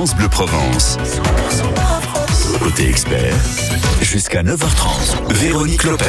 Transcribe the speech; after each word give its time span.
Bleu 0.00 0.30
Provence. 0.30 0.96
Côté 2.58 2.88
expert, 2.88 3.34
jusqu'à 4.00 4.42
9h30, 4.42 5.30
Véronique 5.34 5.84
Lopez. 5.84 6.06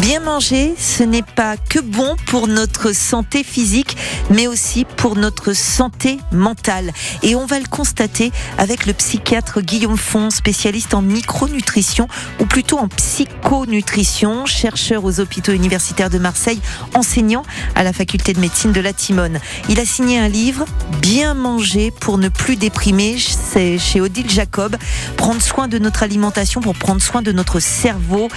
Bien 0.00 0.20
manger, 0.20 0.74
ce 0.78 1.02
n'est 1.02 1.22
pas 1.22 1.56
que 1.56 1.80
bon 1.80 2.16
pour 2.26 2.48
notre 2.48 2.94
santé 2.94 3.44
physique, 3.44 3.96
mais 4.30 4.46
aussi 4.46 4.86
pour 4.96 5.16
notre 5.16 5.52
santé 5.52 6.18
mentale. 6.32 6.92
Et 7.22 7.34
on 7.34 7.44
va 7.44 7.58
le 7.58 7.66
constater 7.66 8.32
avec 8.56 8.86
le 8.86 8.94
psychiatre 8.94 9.60
Guillaume 9.60 9.98
Font, 9.98 10.30
spécialiste 10.30 10.94
en 10.94 11.02
micronutrition, 11.02 12.08
ou 12.40 12.46
plutôt 12.46 12.78
en 12.78 12.88
psychonutrition, 12.88 14.46
chercheur 14.46 15.04
aux 15.04 15.20
hôpitaux 15.20 15.52
universitaires 15.52 16.10
de 16.10 16.18
Marseille, 16.18 16.60
enseignant 16.94 17.42
à 17.74 17.82
la 17.82 17.92
faculté 17.92 18.32
de 18.32 18.40
médecine 18.40 18.72
de 18.72 18.80
la 18.80 18.92
Timone. 18.92 19.38
Il 19.68 19.78
a 19.78 19.84
signé 19.84 20.18
un 20.18 20.28
livre, 20.28 20.64
Bien 21.02 21.34
manger 21.34 21.90
pour 21.90 22.18
ne 22.18 22.28
plus 22.28 22.56
déprimer, 22.56 23.16
c'est 23.18 23.78
chez 23.78 24.00
Odile 24.00 24.28
Jacob. 24.28 24.76
Prendre 25.16 25.40
soin 25.40 25.68
de 25.68 25.78
notre 25.78 26.02
alimentation 26.02 26.60
pour 26.60 26.74
prendre 26.74 27.00
soin 27.00 27.22
de 27.22 27.32
notre 27.32 27.60
cerveau. 27.60 28.28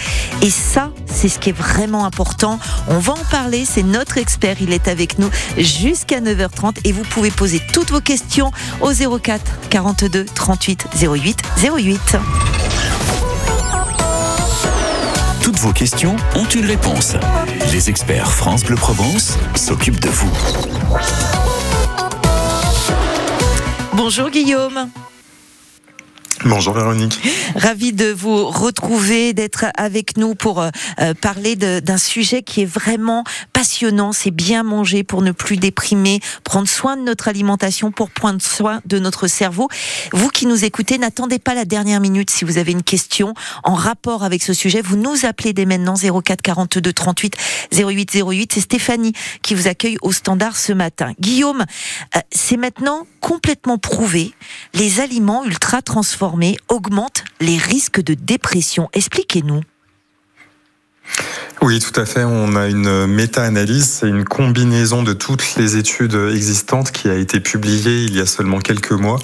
Et 0.42 0.50
ça, 0.50 0.92
c'est 1.06 1.28
ce 1.32 1.40
qui 1.40 1.50
est 1.50 1.58
vraiment 1.58 2.06
important. 2.06 2.60
On 2.88 3.00
va 3.00 3.14
en 3.14 3.24
parler, 3.32 3.66
c'est 3.66 3.84
notre 3.84 4.18
expert, 4.18 4.58
il 4.62 4.74
est 4.74 4.88
avec 4.88 5.18
nous 5.18 5.30
jusqu'à 5.58 6.20
9h30 6.20 6.78
et 6.84 6.92
vous 6.92 7.04
pouvez 7.04 7.32
poser 7.32 7.62
toutes 7.74 7.92
vos 7.92 8.02
questions 8.02 8.52
au 8.82 8.92
04 8.92 9.42
42 9.70 10.26
38 10.26 10.88
08 11.02 11.42
08. 11.64 12.18
Toutes 15.42 15.60
vos 15.60 15.74
questions 15.74 16.16
ont 16.36 16.46
une 16.46 16.66
réponse. 16.66 17.16
Les 17.72 17.90
experts 17.90 18.32
France 18.32 18.64
Bleu 18.64 18.76
Provence 18.76 19.38
s'occupent 19.56 20.00
de 20.00 20.10
vous. 20.10 20.32
Bonjour 23.94 24.30
Guillaume. 24.30 24.90
Bonjour 26.46 26.74
Véronique. 26.74 27.20
Ravi 27.56 27.94
de 27.94 28.12
vous 28.12 28.48
retrouver, 28.48 29.34
d'être 29.34 29.66
avec 29.78 30.18
nous 30.18 30.34
pour 30.34 30.62
euh, 30.62 30.70
parler 31.22 31.56
d'un 31.56 31.98
sujet 31.98 32.42
qui 32.42 32.64
est 32.64 32.66
vraiment 32.66 33.24
passionnant. 33.62 34.12
C'est 34.12 34.32
bien 34.32 34.64
manger 34.64 35.04
pour 35.04 35.22
ne 35.22 35.32
plus 35.32 35.56
déprimer, 35.56 36.20
prendre 36.44 36.68
soin 36.68 36.98
de 36.98 37.04
notre 37.04 37.28
alimentation 37.28 37.92
pour 37.92 38.10
prendre 38.10 38.42
soin 38.42 38.82
de 38.88 38.98
notre 38.98 39.28
cerveau. 39.28 39.68
Vous 40.14 40.30
qui 40.30 40.48
nous 40.48 40.66
écoutez, 40.66 40.98
n'attendez 40.98 41.38
pas 41.38 41.54
la 41.54 41.64
dernière 41.64 42.02
minute 42.02 42.32
si 42.32 42.44
vous 42.44 42.58
avez 42.58 42.72
une 42.72 42.82
question 42.82 43.36
en 43.64 43.76
rapport 43.76 44.24
avec 44.24 44.42
ce 44.42 44.54
sujet. 44.54 44.82
Vous 44.82 44.96
nous 44.96 45.28
appelez 45.28 45.54
dès 45.54 45.66
maintenant 45.66 45.94
04 45.94 46.42
42 46.42 46.92
38 46.92 47.36
08 47.72 48.16
08. 48.16 48.52
C'est 48.52 48.62
Stéphanie 48.62 49.14
qui 49.44 49.54
vous 49.54 49.68
accueille 49.68 49.98
au 50.02 50.12
standard 50.12 50.58
ce 50.58 50.74
matin. 50.74 51.14
Guillaume, 51.20 51.64
euh, 52.16 52.20
c'est 52.32 52.58
maintenant 52.58 53.06
complètement 53.20 53.78
prouvé. 53.78 54.34
Les 54.74 55.02
aliments 55.02 55.46
ultra 55.46 55.84
transformés 55.84 56.58
augmente 56.68 57.24
les 57.40 57.60
risques 57.60 58.02
de 58.02 58.16
dépression. 58.16 58.90
Expliquez-nous. 58.94 59.62
Oui, 61.62 61.80
tout 61.80 61.98
à 62.00 62.06
fait. 62.06 62.24
On 62.24 62.56
a 62.56 62.68
une 62.68 63.06
méta-analyse, 63.06 63.88
c'est 63.88 64.10
une 64.10 64.24
combinaison 64.24 65.04
de 65.04 65.14
toutes 65.14 65.56
les 65.58 65.78
études 65.78 66.20
existantes 66.34 66.92
qui 66.92 67.08
a 67.08 67.14
été 67.14 67.40
publiée 67.40 68.04
il 68.04 68.16
y 68.16 68.20
a 68.20 68.26
seulement 68.26 68.60
quelques 68.60 68.94
mois 68.94 69.20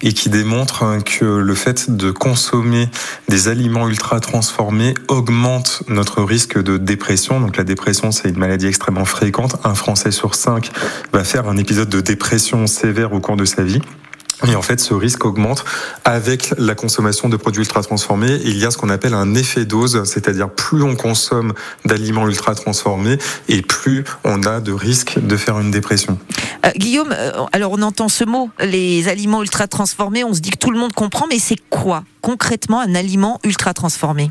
et 0.00 0.12
qui 0.12 0.28
démontre 0.28 0.84
que 1.04 1.24
le 1.24 1.54
fait 1.56 1.90
de 1.90 2.12
consommer 2.12 2.88
des 3.28 3.48
aliments 3.48 3.88
ultra 3.88 4.20
transformés 4.20 4.94
augmente 5.08 5.82
notre 5.88 6.22
risque 6.22 6.62
de 6.62 6.76
dépression. 6.76 7.40
Donc 7.40 7.56
la 7.56 7.64
dépression, 7.64 8.12
c'est 8.12 8.28
une 8.28 8.38
maladie 8.38 8.66
extrêmement 8.66 9.04
fréquente. 9.04 9.56
Un 9.64 9.74
Français 9.74 10.12
sur 10.12 10.36
cinq 10.36 10.70
va 11.12 11.24
faire 11.24 11.48
un 11.48 11.56
épisode 11.56 11.88
de 11.88 12.00
dépression 12.00 12.68
sévère 12.68 13.12
au 13.12 13.20
cours 13.20 13.36
de 13.36 13.44
sa 13.44 13.64
vie. 13.64 13.82
Et 14.48 14.56
en 14.56 14.62
fait, 14.62 14.80
ce 14.80 14.94
risque 14.94 15.24
augmente 15.24 15.64
avec 16.04 16.54
la 16.56 16.74
consommation 16.74 17.28
de 17.28 17.36
produits 17.36 17.60
ultra 17.60 17.82
transformés. 17.82 18.40
Il 18.44 18.56
y 18.58 18.64
a 18.64 18.70
ce 18.70 18.78
qu'on 18.78 18.88
appelle 18.88 19.14
un 19.14 19.34
effet 19.34 19.64
dose, 19.64 20.02
c'est-à-dire 20.04 20.48
plus 20.48 20.82
on 20.82 20.96
consomme 20.96 21.52
d'aliments 21.84 22.26
ultra 22.26 22.54
transformés 22.54 23.18
et 23.48 23.62
plus 23.62 24.04
on 24.24 24.42
a 24.44 24.60
de 24.60 24.72
risques 24.72 25.18
de 25.18 25.36
faire 25.36 25.58
une 25.60 25.70
dépression. 25.70 26.18
Euh, 26.64 26.70
Guillaume, 26.76 27.12
euh, 27.12 27.32
alors 27.52 27.72
on 27.72 27.82
entend 27.82 28.08
ce 28.08 28.24
mot, 28.24 28.50
les 28.60 29.08
aliments 29.08 29.42
ultra 29.42 29.66
transformés, 29.66 30.24
on 30.24 30.34
se 30.34 30.40
dit 30.40 30.50
que 30.50 30.58
tout 30.58 30.70
le 30.70 30.78
monde 30.78 30.92
comprend, 30.92 31.26
mais 31.28 31.38
c'est 31.38 31.58
quoi 31.68 32.04
concrètement 32.22 32.80
un 32.80 32.94
aliment 32.94 33.40
ultra 33.44 33.74
transformé? 33.74 34.30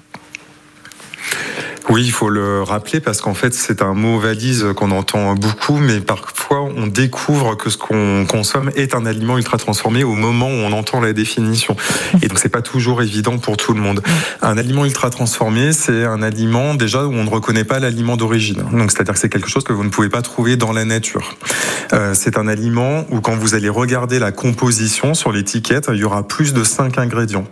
Oui, 1.89 2.03
il 2.05 2.11
faut 2.11 2.29
le 2.29 2.61
rappeler 2.61 2.99
parce 2.99 3.19
qu'en 3.19 3.33
fait, 3.33 3.53
c'est 3.53 3.81
un 3.81 3.95
mot 3.95 4.19
valise 4.19 4.67
qu'on 4.75 4.91
entend 4.91 5.33
beaucoup, 5.33 5.77
mais 5.77 5.99
parfois 5.99 6.61
on 6.61 6.85
découvre 6.85 7.55
que 7.55 7.71
ce 7.71 7.77
qu'on 7.77 8.27
consomme 8.27 8.69
est 8.75 8.93
un 8.93 9.07
aliment 9.07 9.37
ultra 9.37 9.57
transformé 9.57 10.03
au 10.03 10.13
moment 10.13 10.47
où 10.47 10.51
on 10.51 10.71
entend 10.71 10.99
la 10.99 11.13
définition. 11.13 11.75
Et 12.21 12.27
donc, 12.27 12.37
c'est 12.37 12.49
pas 12.49 12.61
toujours 12.61 13.01
évident 13.01 13.39
pour 13.39 13.57
tout 13.57 13.73
le 13.73 13.81
monde. 13.81 14.03
Un 14.43 14.57
aliment 14.59 14.85
ultra 14.85 15.09
transformé, 15.09 15.73
c'est 15.73 16.05
un 16.05 16.21
aliment 16.21 16.75
déjà 16.75 17.05
où 17.05 17.11
on 17.11 17.23
ne 17.23 17.29
reconnaît 17.29 17.63
pas 17.63 17.79
l'aliment 17.79 18.17
d'origine. 18.17 18.63
Donc, 18.71 18.91
c'est-à-dire 18.91 19.15
que 19.15 19.19
c'est 19.19 19.29
quelque 19.29 19.49
chose 19.49 19.63
que 19.63 19.73
vous 19.73 19.83
ne 19.83 19.89
pouvez 19.89 20.09
pas 20.09 20.21
trouver 20.21 20.57
dans 20.57 20.71
la 20.71 20.85
nature. 20.85 21.35
Euh, 21.93 22.13
c'est 22.13 22.37
un 22.37 22.47
aliment 22.47 23.05
où 23.09 23.19
quand 23.19 23.35
vous 23.35 23.55
allez 23.55 23.69
regarder 23.69 24.19
la 24.19 24.31
composition 24.31 25.15
sur 25.15 25.31
l'étiquette, 25.31 25.89
il 25.91 25.97
y 25.97 26.03
aura 26.03 26.27
plus 26.27 26.53
de 26.53 26.63
5 26.63 26.99
ingrédients. 26.99 27.45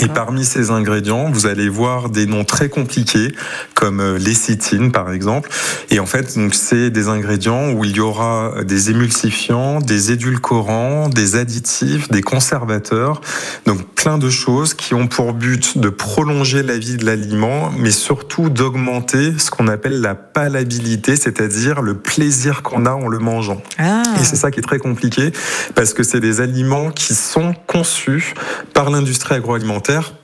Et 0.00 0.08
parmi 0.08 0.46
ces 0.46 0.70
ingrédients, 0.70 1.30
vous 1.30 1.46
allez 1.46 1.68
voir 1.68 2.08
des 2.08 2.24
noms 2.24 2.44
très 2.44 2.70
compliqués, 2.70 3.34
comme 3.74 4.00
euh, 4.00 4.18
lécithine 4.18 4.92
par 4.92 5.12
exemple. 5.12 5.50
Et 5.90 6.00
en 6.00 6.06
fait, 6.06 6.38
donc 6.38 6.54
c'est 6.54 6.88
des 6.88 7.08
ingrédients 7.08 7.70
où 7.72 7.84
il 7.84 7.94
y 7.94 8.00
aura 8.00 8.64
des 8.64 8.90
émulsifiants, 8.90 9.80
des 9.80 10.10
édulcorants, 10.10 11.10
des 11.10 11.36
additifs, 11.36 12.08
des 12.08 12.22
conservateurs, 12.22 13.20
donc 13.66 13.84
plein 13.94 14.16
de 14.16 14.30
choses 14.30 14.72
qui 14.72 14.94
ont 14.94 15.06
pour 15.06 15.34
but 15.34 15.76
de 15.76 15.90
prolonger 15.90 16.62
la 16.62 16.78
vie 16.78 16.96
de 16.96 17.04
l'aliment, 17.04 17.70
mais 17.76 17.90
surtout 17.90 18.48
d'augmenter 18.48 19.34
ce 19.38 19.50
qu'on 19.50 19.68
appelle 19.68 20.00
la 20.00 20.14
palabilité, 20.14 21.14
c'est-à-dire 21.16 21.82
le 21.82 21.94
plaisir 21.94 22.62
qu'on 22.62 22.86
a 22.86 22.92
en 22.92 23.08
le 23.08 23.18
mangeant. 23.18 23.62
Ah. 23.78 24.02
Et 24.18 24.24
c'est 24.24 24.36
ça 24.36 24.50
qui 24.50 24.60
est 24.60 24.62
très 24.62 24.78
compliqué, 24.78 25.30
parce 25.74 25.92
que 25.92 26.02
c'est 26.02 26.20
des 26.20 26.40
aliments 26.40 26.90
qui 26.90 27.14
sont 27.14 27.54
conçus 27.66 28.32
par 28.72 28.88
l'industrie 28.88 29.34
agroalimentaire 29.34 29.73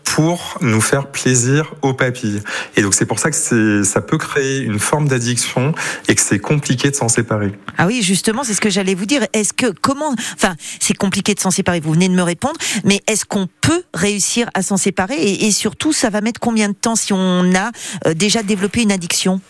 pour 0.05 0.59
nous 0.61 0.81
faire 0.81 1.06
plaisir 1.06 1.72
aux 1.83 1.94
papilles. 1.94 2.43
Et 2.77 2.83
donc 2.83 2.94
c'est 2.94 3.06
pour 3.06 3.19
ça 3.19 3.31
que 3.31 3.83
ça 3.84 4.00
peut 4.00 4.19
créer 4.19 4.59
une 4.59 4.81
forme 4.81 5.09
d'addiction 5.09 5.72
et 6.09 6.15
que 6.15 6.21
c'est 6.21 6.41
compliqué 6.41 6.91
de 6.91 6.97
s'en 6.97 7.09
séparer. 7.09 7.53
Ah 7.78 7.87
oui, 7.87 8.03
justement, 8.03 8.43
c'est 8.43 8.55
ce 8.55 8.60
que 8.60 8.71
j'allais 8.71 8.94
vous 8.94 9.06
dire. 9.06 9.25
Est-ce 9.33 9.53
que 9.53 9.72
comment, 9.81 10.12
enfin, 10.34 10.56
c'est 10.81 10.97
compliqué 10.97 11.34
de 11.34 11.41
s'en 11.41 11.50
séparer. 11.50 11.81
Vous 11.81 11.93
venez 11.93 12.09
de 12.09 12.15
me 12.15 12.22
répondre, 12.22 12.56
mais 12.84 13.00
est-ce 13.06 13.25
qu'on 13.25 13.49
peut 13.60 13.84
réussir 13.94 14.50
à 14.55 14.62
s'en 14.62 14.77
séparer? 14.77 15.16
Et, 15.16 15.50
surtout, 15.53 15.93
ça 15.93 16.10
va 16.10 16.21
mettre 16.21 16.41
combien 16.41 16.69
de 16.69 16.75
temps 16.75 16.97
si 16.97 17.12
on 17.12 17.55
a 17.55 17.71
euh, 18.06 18.15
déjà 18.15 18.43
développé 18.43 18.83
une 18.83 18.93
addiction? 18.93 19.41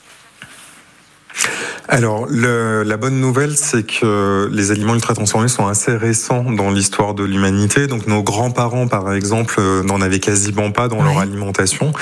Alors, 1.93 2.27
le, 2.29 2.85
la 2.85 2.97
bonne 2.97 3.21
nouvelle, 3.21 3.57
c'est 3.57 3.83
que 3.83 4.49
les 4.53 4.71
aliments 4.71 4.95
ultra 4.95 5.13
transformés 5.13 5.49
sont 5.49 5.67
assez 5.67 5.97
récents 5.97 6.45
dans 6.45 6.71
l'histoire 6.71 7.15
de 7.15 7.25
l'humanité. 7.25 7.89
Donc, 7.89 8.07
nos 8.07 8.23
grands-parents, 8.23 8.87
par 8.87 9.13
exemple, 9.13 9.57
euh, 9.59 9.83
n'en 9.83 10.01
avaient 10.01 10.21
quasiment 10.21 10.71
pas 10.71 10.87
dans 10.87 11.03
leur 11.03 11.19
alimentation. 11.19 11.93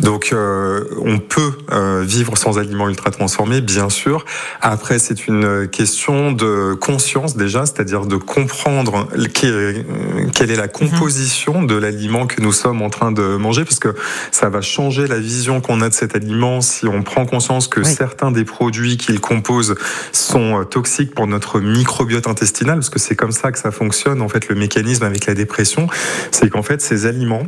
Donc, 0.00 0.30
euh, 0.32 0.84
on 1.00 1.18
peut 1.18 1.52
euh, 1.70 2.02
vivre 2.04 2.36
sans 2.36 2.58
aliments 2.58 2.88
ultra 2.88 3.12
transformés, 3.12 3.60
bien 3.60 3.88
sûr. 3.88 4.24
Après, 4.62 4.98
c'est 4.98 5.28
une 5.28 5.68
question 5.68 6.32
de 6.32 6.74
conscience 6.74 7.36
déjà, 7.36 7.66
c'est-à-dire 7.66 8.06
de 8.06 8.16
comprendre 8.16 9.08
quelle 9.32 10.50
est 10.50 10.56
la 10.56 10.68
composition 10.68 11.62
de 11.62 11.76
l'aliment 11.76 12.26
que 12.26 12.40
nous 12.40 12.52
sommes 12.52 12.82
en 12.82 12.90
train 12.90 13.12
de 13.12 13.36
manger, 13.36 13.64
parce 13.64 13.78
que 13.78 13.94
ça 14.32 14.48
va 14.48 14.60
changer 14.60 15.06
la 15.06 15.20
vision 15.20 15.60
qu'on 15.60 15.82
a 15.82 15.88
de 15.88 15.94
cet 15.94 16.16
aliment 16.16 16.60
si 16.60 16.88
on 16.88 17.02
prend 17.02 17.26
conscience 17.26 17.68
que 17.68 17.84
certains 17.84 18.32
des 18.32 18.44
produits 18.44 18.75
qu'il 18.96 19.20
composent 19.20 19.74
sont 20.12 20.60
euh, 20.60 20.64
toxiques 20.64 21.14
pour 21.14 21.26
notre 21.26 21.60
microbiote 21.60 22.26
intestinal, 22.26 22.76
parce 22.76 22.90
que 22.90 22.98
c'est 22.98 23.16
comme 23.16 23.32
ça 23.32 23.52
que 23.52 23.58
ça 23.58 23.70
fonctionne, 23.70 24.22
en 24.22 24.28
fait, 24.28 24.48
le 24.48 24.54
mécanisme 24.54 25.04
avec 25.04 25.26
la 25.26 25.34
dépression, 25.34 25.88
c'est 26.30 26.50
qu'en 26.50 26.62
fait, 26.62 26.80
ces 26.80 27.06
aliments 27.06 27.46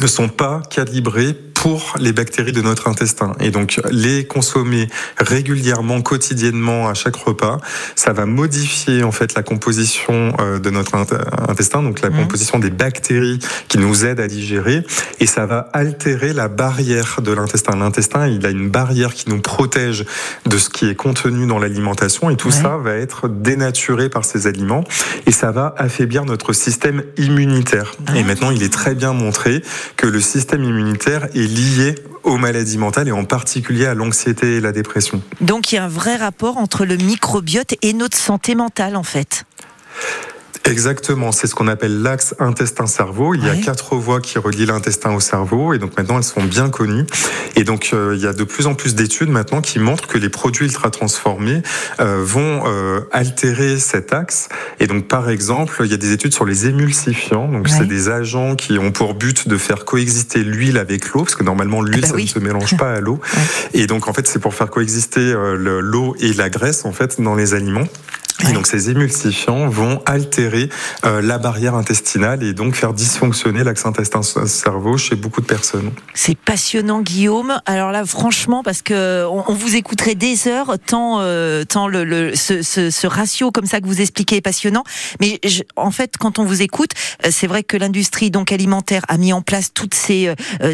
ne 0.00 0.06
sont 0.06 0.28
pas 0.28 0.62
calibrés 0.70 1.36
pour 1.58 1.94
les 1.98 2.12
bactéries 2.12 2.52
de 2.52 2.62
notre 2.62 2.86
intestin. 2.86 3.32
Et 3.40 3.50
donc, 3.50 3.80
les 3.90 4.24
consommer 4.24 4.88
régulièrement, 5.16 6.02
quotidiennement, 6.02 6.88
à 6.88 6.94
chaque 6.94 7.16
repas, 7.16 7.58
ça 7.96 8.12
va 8.12 8.26
modifier 8.26 9.02
en 9.02 9.10
fait 9.10 9.34
la 9.34 9.42
composition 9.42 10.36
euh, 10.38 10.60
de 10.60 10.70
notre 10.70 10.94
intestin, 10.94 11.82
donc 11.82 12.00
la 12.00 12.10
mmh. 12.10 12.16
composition 12.16 12.60
des 12.60 12.70
bactéries 12.70 13.40
qui 13.66 13.78
nous 13.78 14.04
aident 14.04 14.20
à 14.20 14.28
digérer, 14.28 14.84
et 15.18 15.26
ça 15.26 15.46
va 15.46 15.68
altérer 15.72 16.32
la 16.32 16.46
barrière 16.46 17.18
de 17.22 17.32
l'intestin. 17.32 17.74
L'intestin, 17.76 18.28
il 18.28 18.46
a 18.46 18.50
une 18.50 18.70
barrière 18.70 19.12
qui 19.12 19.28
nous 19.28 19.40
protège 19.40 20.04
de 20.46 20.58
ce 20.58 20.70
qui 20.70 20.86
est 20.86 20.94
contenu 20.94 21.48
dans 21.48 21.58
l'alimentation, 21.58 22.30
et 22.30 22.36
tout 22.36 22.52
ça 22.52 22.76
va 22.76 22.94
être 22.94 23.26
dénaturé 23.26 24.08
par 24.08 24.24
ces 24.24 24.46
aliments, 24.46 24.84
et 25.26 25.32
ça 25.32 25.50
va 25.50 25.74
affaiblir 25.76 26.24
notre 26.24 26.52
système 26.52 27.02
immunitaire. 27.16 27.94
Et 28.14 28.20
ah. 28.20 28.24
maintenant, 28.24 28.52
il 28.52 28.62
est 28.62 28.72
très 28.72 28.94
bien 28.94 29.12
montré 29.12 29.64
que 29.96 30.06
le 30.06 30.20
système 30.20 30.62
immunitaire 30.62 31.26
est 31.34 31.47
lié 31.48 31.94
aux 32.24 32.36
maladies 32.36 32.78
mentales 32.78 33.08
et 33.08 33.12
en 33.12 33.24
particulier 33.24 33.86
à 33.86 33.94
l'anxiété 33.94 34.56
et 34.56 34.60
la 34.60 34.72
dépression. 34.72 35.22
Donc 35.40 35.72
il 35.72 35.76
y 35.76 35.78
a 35.78 35.84
un 35.84 35.88
vrai 35.88 36.16
rapport 36.16 36.58
entre 36.58 36.84
le 36.84 36.96
microbiote 36.96 37.74
et 37.82 37.92
notre 37.92 38.16
santé 38.16 38.54
mentale 38.54 38.96
en 38.96 39.02
fait. 39.02 39.44
Exactement, 40.68 41.32
c'est 41.32 41.46
ce 41.46 41.54
qu'on 41.54 41.68
appelle 41.68 42.02
l'axe 42.02 42.34
intestin-cerveau. 42.38 43.34
Il 43.34 43.44
y 43.44 43.48
a 43.48 43.56
quatre 43.56 43.96
voies 43.96 44.20
qui 44.20 44.38
relient 44.38 44.66
l'intestin 44.66 45.14
au 45.14 45.20
cerveau 45.20 45.72
et 45.72 45.78
donc 45.78 45.96
maintenant 45.96 46.18
elles 46.18 46.24
sont 46.24 46.44
bien 46.44 46.68
connues. 46.68 47.06
Et 47.56 47.64
donc 47.64 47.90
euh, 47.92 48.14
il 48.14 48.22
y 48.22 48.26
a 48.26 48.32
de 48.32 48.44
plus 48.44 48.66
en 48.66 48.74
plus 48.74 48.94
d'études 48.94 49.30
maintenant 49.30 49.60
qui 49.60 49.78
montrent 49.78 50.06
que 50.06 50.18
les 50.18 50.28
produits 50.28 50.66
ultra 50.66 50.90
transformés 50.90 51.62
euh, 52.00 52.22
vont 52.22 52.64
euh, 52.66 53.00
altérer 53.12 53.78
cet 53.78 54.12
axe. 54.12 54.48
Et 54.78 54.86
donc 54.86 55.08
par 55.08 55.30
exemple, 55.30 55.80
il 55.84 55.90
y 55.90 55.94
a 55.94 55.96
des 55.96 56.12
études 56.12 56.34
sur 56.34 56.44
les 56.44 56.66
émulsifiants. 56.66 57.48
Donc 57.48 57.68
c'est 57.68 57.86
des 57.86 58.08
agents 58.08 58.54
qui 58.54 58.78
ont 58.78 58.92
pour 58.92 59.14
but 59.14 59.48
de 59.48 59.56
faire 59.56 59.84
coexister 59.84 60.44
l'huile 60.44 60.78
avec 60.78 61.08
l'eau 61.12 61.22
parce 61.22 61.34
que 61.34 61.44
normalement 61.44 61.82
l'huile 61.82 62.04
ah 62.04 62.12
bah 62.12 62.18
ça 62.18 62.22
ne 62.22 62.26
se 62.26 62.38
mélange 62.38 62.76
pas 62.76 62.92
à 62.92 63.00
l'eau. 63.00 63.20
Et 63.72 63.86
donc 63.86 64.08
en 64.08 64.12
fait 64.12 64.26
c'est 64.26 64.38
pour 64.38 64.54
faire 64.54 64.70
coexister 64.70 65.34
l'eau 65.56 66.14
et 66.20 66.32
la 66.34 66.50
graisse 66.50 66.84
en 66.84 66.92
fait 66.92 67.20
dans 67.20 67.34
les 67.34 67.54
aliments. 67.54 67.86
Et 68.46 68.52
donc 68.52 68.68
ces 68.68 68.88
émulsifiants 68.88 69.68
vont 69.68 70.00
altérer 70.06 70.68
euh, 71.04 71.20
la 71.20 71.38
barrière 71.38 71.74
intestinale 71.74 72.44
et 72.44 72.52
donc 72.52 72.76
faire 72.76 72.92
dysfonctionner 72.92 73.64
l'axe 73.64 73.84
intestin-cerveau 73.84 74.96
chez 74.96 75.16
beaucoup 75.16 75.40
de 75.40 75.46
personnes. 75.46 75.90
C'est 76.14 76.38
passionnant 76.38 77.00
Guillaume. 77.00 77.60
Alors 77.66 77.90
là 77.90 78.06
franchement 78.06 78.62
parce 78.62 78.82
que 78.82 79.26
on, 79.26 79.52
vous 79.52 79.74
écouterait 79.74 80.14
des 80.14 80.46
heures 80.46 80.76
tant 80.86 81.18
euh, 81.20 81.64
tant 81.64 81.88
le, 81.88 82.04
le 82.04 82.36
ce, 82.36 82.62
ce, 82.62 82.90
ce, 82.90 83.06
ratio 83.08 83.50
comme 83.50 83.66
ça 83.66 83.80
que 83.80 83.86
vous 83.86 84.00
expliquez 84.00 84.36
est 84.36 84.40
passionnant. 84.40 84.84
Mais 85.20 85.40
en 85.74 85.90
fait 85.90 86.16
quand 86.16 86.38
on 86.38 86.44
vous 86.44 86.62
écoute, 86.62 86.92
euh, 87.24 87.30
c'est 87.32 87.48
vrai 87.48 87.64
que 87.64 87.76
l'industrie 87.76 88.30
donc 88.30 88.52
alimentaire 88.52 89.02
a 89.08 89.16
mis 89.16 89.32
en 89.32 89.42
place 89.42 89.72
toutes 89.74 89.94
ces 89.94 90.32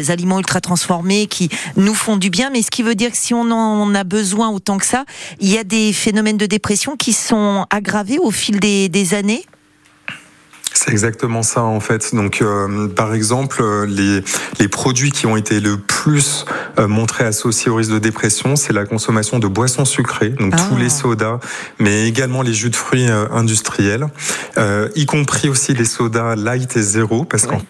aliments 0.09 0.37
ultra 0.37 0.61
transformés 0.61 1.25
qui 1.25 1.49
nous 1.77 1.95
font 1.95 2.17
du 2.17 2.29
bien. 2.29 2.51
Mais 2.51 2.61
ce 2.61 2.69
qui 2.69 2.83
veut 2.83 2.95
dire 2.95 3.11
que 3.11 3.17
si 3.17 3.33
on 3.33 3.49
en 3.49 3.95
a 3.95 4.03
besoin 4.03 4.49
autant 4.49 4.77
que 4.77 4.85
ça, 4.85 5.05
il 5.39 5.51
y 5.51 5.57
a 5.57 5.63
des 5.63 5.93
phénomènes 5.93 6.37
de 6.37 6.45
dépression 6.45 6.95
qui 6.95 7.13
sont 7.13 7.54
aggravé 7.63 8.19
au 8.19 8.31
fil 8.31 8.59
des, 8.59 9.13
années 9.13 9.45
c'est 10.73 10.91
exactement 10.91 11.41
ça 11.41 11.63
en 11.63 11.79
fait. 11.79 12.13
Donc, 12.13 12.41
euh, 12.41 12.89
par 12.89 13.13
exemple, 13.13 13.61
euh, 13.61 13.85
les, 13.85 14.21
les 14.59 14.67
produits 14.67 15.11
qui 15.11 15.25
ont 15.25 15.37
été 15.37 15.61
le 15.61 15.77
plus 15.77 16.45
euh, 16.77 16.87
montrés 16.87 17.23
associés 17.23 17.71
au 17.71 17.75
risque 17.75 17.91
de 17.91 17.99
dépression, 17.99 18.57
c'est 18.57 18.73
la 18.73 18.85
consommation 18.85 19.39
de 19.39 19.47
boissons 19.47 19.85
sucrées, 19.85 20.31
donc 20.31 20.53
ah. 20.55 20.67
tous 20.67 20.75
les 20.75 20.89
sodas, 20.89 21.39
mais 21.79 22.09
également 22.09 22.41
les 22.41 22.53
jus 22.53 22.69
de 22.69 22.75
fruits 22.75 23.07
industriels, 23.31 24.07
y 24.95 25.05
compris 25.05 25.47
aussi 25.47 25.73
les 25.73 25.85
sodas 25.85 26.35
light 26.35 26.75
et 26.75 26.81
zéro, 26.81 27.23
parce 27.23 27.47
qu'en 27.47 27.61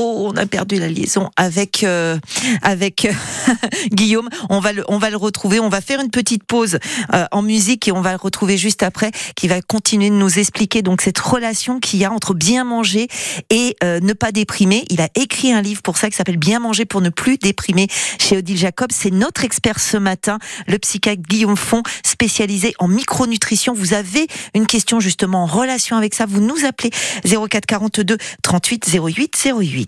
Oh, 0.00 0.30
on 0.32 0.36
a 0.36 0.46
perdu 0.46 0.76
la 0.76 0.86
liaison 0.86 1.28
avec 1.36 1.82
euh, 1.82 2.20
avec 2.62 3.04
euh, 3.04 3.12
Guillaume. 3.92 4.28
On 4.48 4.60
va 4.60 4.72
le 4.72 4.84
on 4.86 4.96
va 4.96 5.10
le 5.10 5.16
retrouver. 5.16 5.58
On 5.58 5.68
va 5.68 5.80
faire 5.80 6.00
une 6.00 6.10
petite 6.10 6.44
pause 6.44 6.78
euh, 7.14 7.26
en 7.32 7.42
musique 7.42 7.88
et 7.88 7.90
on 7.90 8.00
va 8.00 8.12
le 8.12 8.18
retrouver 8.18 8.56
juste 8.56 8.84
après, 8.84 9.10
qui 9.34 9.48
va 9.48 9.60
continuer 9.60 10.10
de 10.10 10.14
nous 10.14 10.38
expliquer 10.38 10.82
donc 10.82 11.00
cette 11.00 11.18
relation 11.18 11.80
qu'il 11.80 11.98
y 11.98 12.04
a 12.04 12.12
entre 12.12 12.32
bien 12.32 12.62
manger 12.62 13.08
et 13.50 13.74
ne 13.82 14.12
pas 14.12 14.30
déprimer. 14.30 14.84
Il 14.88 15.00
a 15.00 15.08
écrit 15.16 15.52
un 15.52 15.62
livre 15.62 15.82
pour 15.82 15.96
ça 15.96 16.08
qui 16.08 16.16
s'appelle 16.16 16.36
Bien 16.36 16.60
manger 16.60 16.84
pour 16.84 17.00
ne 17.00 17.08
plus 17.08 17.36
déprimer 17.36 17.88
chez 18.20 18.36
Odile 18.36 18.56
Jacob. 18.56 18.90
C'est 18.92 19.10
notre 19.10 19.44
expert 19.44 19.80
ce 19.80 19.96
matin, 19.96 20.38
le 20.68 20.78
psychiatre 20.78 21.22
Guillaume 21.22 21.56
Font, 21.56 21.82
spécialisé 22.04 22.72
en 22.78 22.86
micronutrition. 22.86 23.74
Vous 23.74 23.94
avez 23.94 24.28
une 24.54 24.68
question 24.68 25.00
justement 25.00 25.42
en 25.42 25.46
relation 25.46 25.96
avec 25.96 26.14
ça, 26.14 26.24
vous 26.24 26.40
nous 26.40 26.64
appelez 26.64 26.90
04 27.24 27.66
42 27.66 28.16
38 28.42 28.96
08 28.96 29.48
08. 29.60 29.87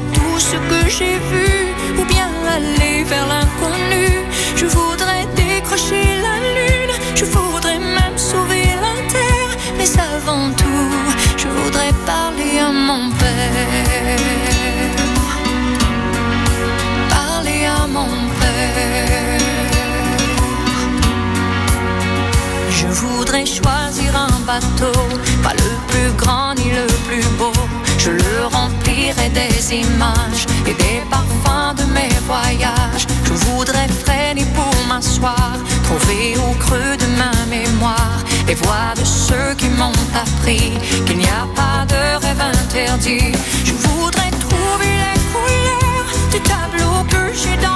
tout 0.00 0.38
ce 0.38 0.56
que 0.56 0.88
j'ai 0.88 1.18
vu 1.30 1.74
ou 1.98 2.04
bien 2.04 2.28
aller 2.56 3.04
vers 3.04 3.26
l'inconnu. 3.26 4.06
Je 4.56 4.66
voudrais 4.66 5.26
décrocher 5.36 6.04
la 6.26 6.36
lune, 6.56 6.94
je 7.14 7.24
voudrais 7.24 7.78
même 7.78 8.16
sauver 8.16 8.66
la 8.84 8.94
terre, 9.12 9.52
mais 9.78 9.90
avant 9.98 10.50
tout, 10.56 10.90
je 11.36 11.48
voudrais 11.48 11.92
parler 12.06 12.58
à 12.58 12.70
mon 12.72 13.10
père. 13.20 14.18
Parler 17.08 17.66
à 17.66 17.86
mon 17.86 18.12
père. 18.40 19.38
Je 22.70 22.86
voudrais 22.86 23.46
choisir 23.46 24.10
un 24.16 24.40
bateau, 24.46 24.98
pas 25.42 25.54
le 25.64 25.70
plus 25.88 26.10
grand 26.16 26.54
ni 26.54 26.70
le 26.70 26.86
plus 27.06 27.26
beau 27.38 27.52
je 28.04 28.10
le 28.10 28.46
remplirai 29.04 29.28
des 29.30 29.74
images 29.74 30.46
et 30.66 30.74
des 30.74 31.02
parfums 31.10 31.74
de 31.76 31.84
mes 31.92 32.08
voyages. 32.26 33.06
Je 33.24 33.32
voudrais 33.46 33.88
freiner 33.88 34.46
pour 34.54 34.74
m'asseoir, 34.88 35.52
trouver 35.84 36.34
au 36.38 36.54
creux 36.54 36.96
de 36.96 37.06
ma 37.18 37.32
mémoire 37.46 38.18
les 38.46 38.54
voix 38.54 38.94
de 38.96 39.04
ceux 39.04 39.54
qui 39.56 39.68
m'ont 39.68 39.92
appris 40.14 40.72
qu'il 41.06 41.18
n'y 41.18 41.26
a 41.26 41.46
pas 41.54 41.84
de 41.86 42.24
rêve 42.24 42.40
interdit. 42.40 43.32
Je 43.64 43.72
voudrais 43.72 44.30
trouver 44.30 44.92
les 45.04 45.20
couleurs 45.32 46.08
du 46.32 46.40
tableau 46.40 47.04
que 47.08 47.32
j'ai 47.34 47.56
dans 47.56 47.73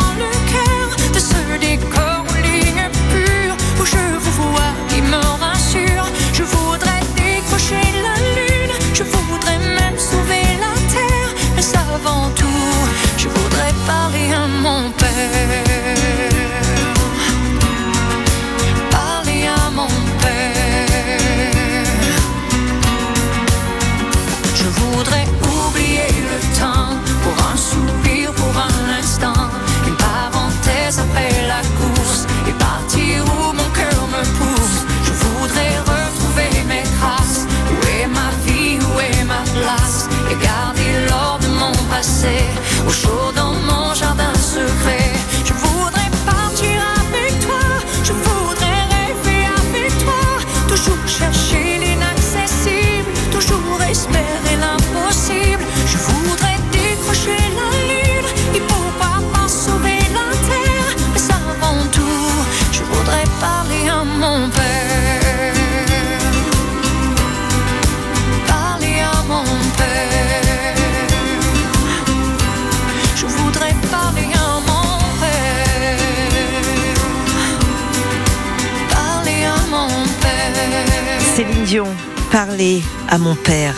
parler 82.30 82.82
à 83.08 83.18
mon 83.18 83.34
père. 83.34 83.74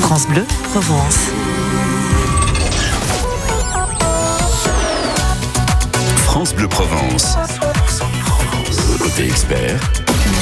France 0.00 0.26
Bleu, 0.26 0.44
Provence. 0.70 1.18
France 6.24 6.54
Bleu 6.54 6.68
Provence. 6.68 7.36
Côté 9.00 9.26
expert, 9.26 9.78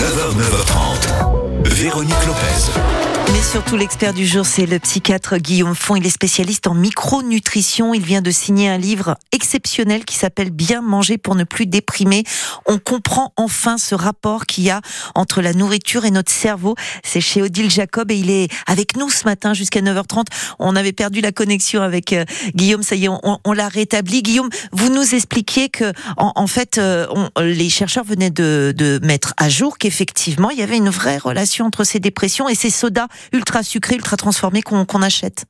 9h, 0.00 0.34
9h30. 0.36 1.68
Véronique 1.68 2.26
Lopez. 2.26 3.07
Mais 3.32 3.42
surtout, 3.42 3.76
l'expert 3.76 4.14
du 4.14 4.26
jour, 4.26 4.46
c'est 4.46 4.64
le 4.64 4.78
psychiatre 4.78 5.36
Guillaume 5.36 5.74
Font. 5.74 5.96
Il 5.96 6.06
est 6.06 6.10
spécialiste 6.10 6.66
en 6.66 6.72
micronutrition. 6.72 7.92
Il 7.92 8.02
vient 8.02 8.22
de 8.22 8.30
signer 8.30 8.70
un 8.70 8.78
livre 8.78 9.18
exceptionnel 9.32 10.06
qui 10.06 10.16
s'appelle 10.16 10.50
Bien 10.50 10.80
manger 10.80 11.18
pour 11.18 11.34
ne 11.34 11.44
plus 11.44 11.66
déprimer. 11.66 12.24
On 12.64 12.78
comprend 12.78 13.34
enfin 13.36 13.76
ce 13.76 13.94
rapport 13.94 14.46
qu'il 14.46 14.64
y 14.64 14.70
a 14.70 14.80
entre 15.14 15.42
la 15.42 15.52
nourriture 15.52 16.06
et 16.06 16.10
notre 16.10 16.32
cerveau. 16.32 16.74
C'est 17.04 17.20
chez 17.20 17.42
Odile 17.42 17.70
Jacob 17.70 18.10
et 18.10 18.16
il 18.16 18.30
est 18.30 18.48
avec 18.66 18.96
nous 18.96 19.10
ce 19.10 19.24
matin 19.24 19.52
jusqu'à 19.52 19.80
9h30. 19.80 20.24
On 20.58 20.74
avait 20.74 20.92
perdu 20.92 21.20
la 21.20 21.32
connexion 21.32 21.82
avec 21.82 22.14
euh, 22.14 22.24
Guillaume. 22.54 22.82
Ça 22.82 22.96
y 22.96 23.04
est, 23.04 23.08
on, 23.08 23.52
l'a 23.52 23.68
rétabli. 23.68 24.22
Guillaume, 24.22 24.48
vous 24.72 24.88
nous 24.88 25.14
expliquiez 25.14 25.68
que, 25.68 25.92
en, 26.16 26.46
fait, 26.46 26.78
euh, 26.78 27.06
les 27.38 27.68
chercheurs 27.68 28.04
venaient 28.04 28.30
de, 28.30 28.72
de 28.74 28.98
mettre 29.02 29.34
à 29.36 29.50
jour 29.50 29.76
qu'effectivement, 29.76 30.48
il 30.48 30.58
y 30.58 30.62
avait 30.62 30.78
une 30.78 30.90
vraie 30.90 31.18
relation 31.18 31.66
entre 31.66 31.84
ces 31.84 32.00
dépressions 32.00 32.48
et 32.48 32.54
ces 32.54 32.70
sodas 32.70 33.08
ultra 33.32 33.62
sucré, 33.62 33.94
ultra 33.96 34.16
transformé 34.16 34.62
qu'on 34.62 35.02
achète. 35.02 35.46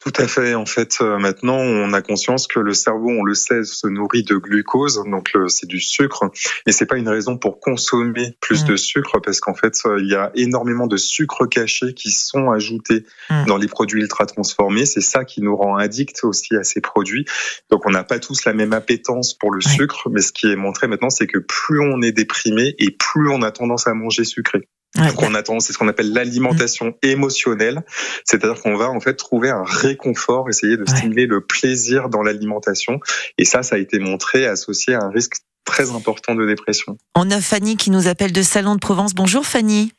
Tout 0.00 0.12
à 0.22 0.28
fait. 0.28 0.54
En 0.54 0.64
fait, 0.64 0.98
euh, 1.00 1.18
maintenant, 1.18 1.56
on 1.56 1.92
a 1.92 2.02
conscience 2.02 2.46
que 2.46 2.60
le 2.60 2.72
cerveau, 2.72 3.10
on 3.10 3.24
le 3.24 3.34
sait, 3.34 3.64
se 3.64 3.88
nourrit 3.88 4.22
de 4.22 4.36
glucose, 4.36 5.02
donc 5.04 5.32
c'est 5.48 5.66
du 5.66 5.80
sucre, 5.80 6.30
et 6.66 6.72
c'est 6.72 6.86
pas 6.86 6.96
une 6.96 7.08
raison 7.08 7.36
pour 7.36 7.58
consommer 7.58 8.36
plus 8.40 8.64
de 8.64 8.74
mm. 8.74 8.78
sucre, 8.78 9.18
parce 9.18 9.40
qu'en 9.40 9.54
fait, 9.54 9.74
euh, 9.86 9.98
il 10.00 10.08
y 10.08 10.14
a 10.14 10.30
énormément 10.36 10.86
de 10.86 10.96
sucre 10.96 11.46
caché 11.46 11.94
qui 11.94 12.12
sont 12.12 12.52
ajoutés 12.52 13.04
mm. 13.28 13.46
dans 13.46 13.56
les 13.56 13.66
produits 13.66 14.00
ultra 14.00 14.26
transformés. 14.26 14.86
C'est 14.86 15.00
ça 15.00 15.24
qui 15.24 15.42
nous 15.42 15.56
rend 15.56 15.76
addicts 15.76 16.22
aussi 16.22 16.54
à 16.54 16.62
ces 16.62 16.80
produits. 16.80 17.24
Donc, 17.68 17.84
on 17.84 17.90
n'a 17.90 18.04
pas 18.04 18.20
tous 18.20 18.44
la 18.44 18.52
même 18.52 18.72
appétence 18.72 19.34
pour 19.34 19.50
le 19.50 19.60
sucre, 19.60 20.08
mais 20.10 20.20
ce 20.20 20.32
qui 20.32 20.46
est 20.46 20.56
montré 20.56 20.86
maintenant, 20.86 21.10
c'est 21.10 21.26
que 21.26 21.38
plus 21.38 21.80
on 21.80 22.02
est 22.02 22.12
déprimé 22.12 22.76
et 22.78 22.92
plus 22.92 23.30
on 23.30 23.42
a 23.42 23.50
tendance 23.50 23.88
à 23.88 23.94
manger 23.94 24.24
sucré. 24.24 24.68
Donc 24.96 25.22
on 25.22 25.34
attend, 25.34 25.60
c'est 25.60 25.72
ce 25.72 25.78
qu'on 25.78 25.88
appelle 25.88 26.12
l'alimentation 26.12 26.94
émotionnelle, 27.02 27.82
c'est-à-dire 28.24 28.60
qu'on 28.60 28.76
va 28.76 28.88
en 28.88 29.00
fait 29.00 29.14
trouver 29.14 29.50
un 29.50 29.62
réconfort, 29.62 30.48
essayer 30.48 30.76
de 30.76 30.86
stimuler 30.86 31.26
le 31.26 31.40
plaisir 31.40 32.08
dans 32.08 32.22
l'alimentation, 32.22 32.98
et 33.36 33.44
ça, 33.44 33.62
ça 33.62 33.76
a 33.76 33.78
été 33.78 33.98
montré 33.98 34.46
associé 34.46 34.94
à 34.94 35.02
un 35.02 35.10
risque 35.10 35.36
très 35.64 35.90
important 35.90 36.34
de 36.34 36.46
dépression. 36.46 36.96
On 37.14 37.30
a 37.30 37.40
Fanny 37.40 37.76
qui 37.76 37.90
nous 37.90 38.08
appelle 38.08 38.32
de 38.32 38.42
Salon 38.42 38.74
de 38.74 38.80
Provence. 38.80 39.14
Bonjour 39.14 39.44
Fanny. 39.44 39.92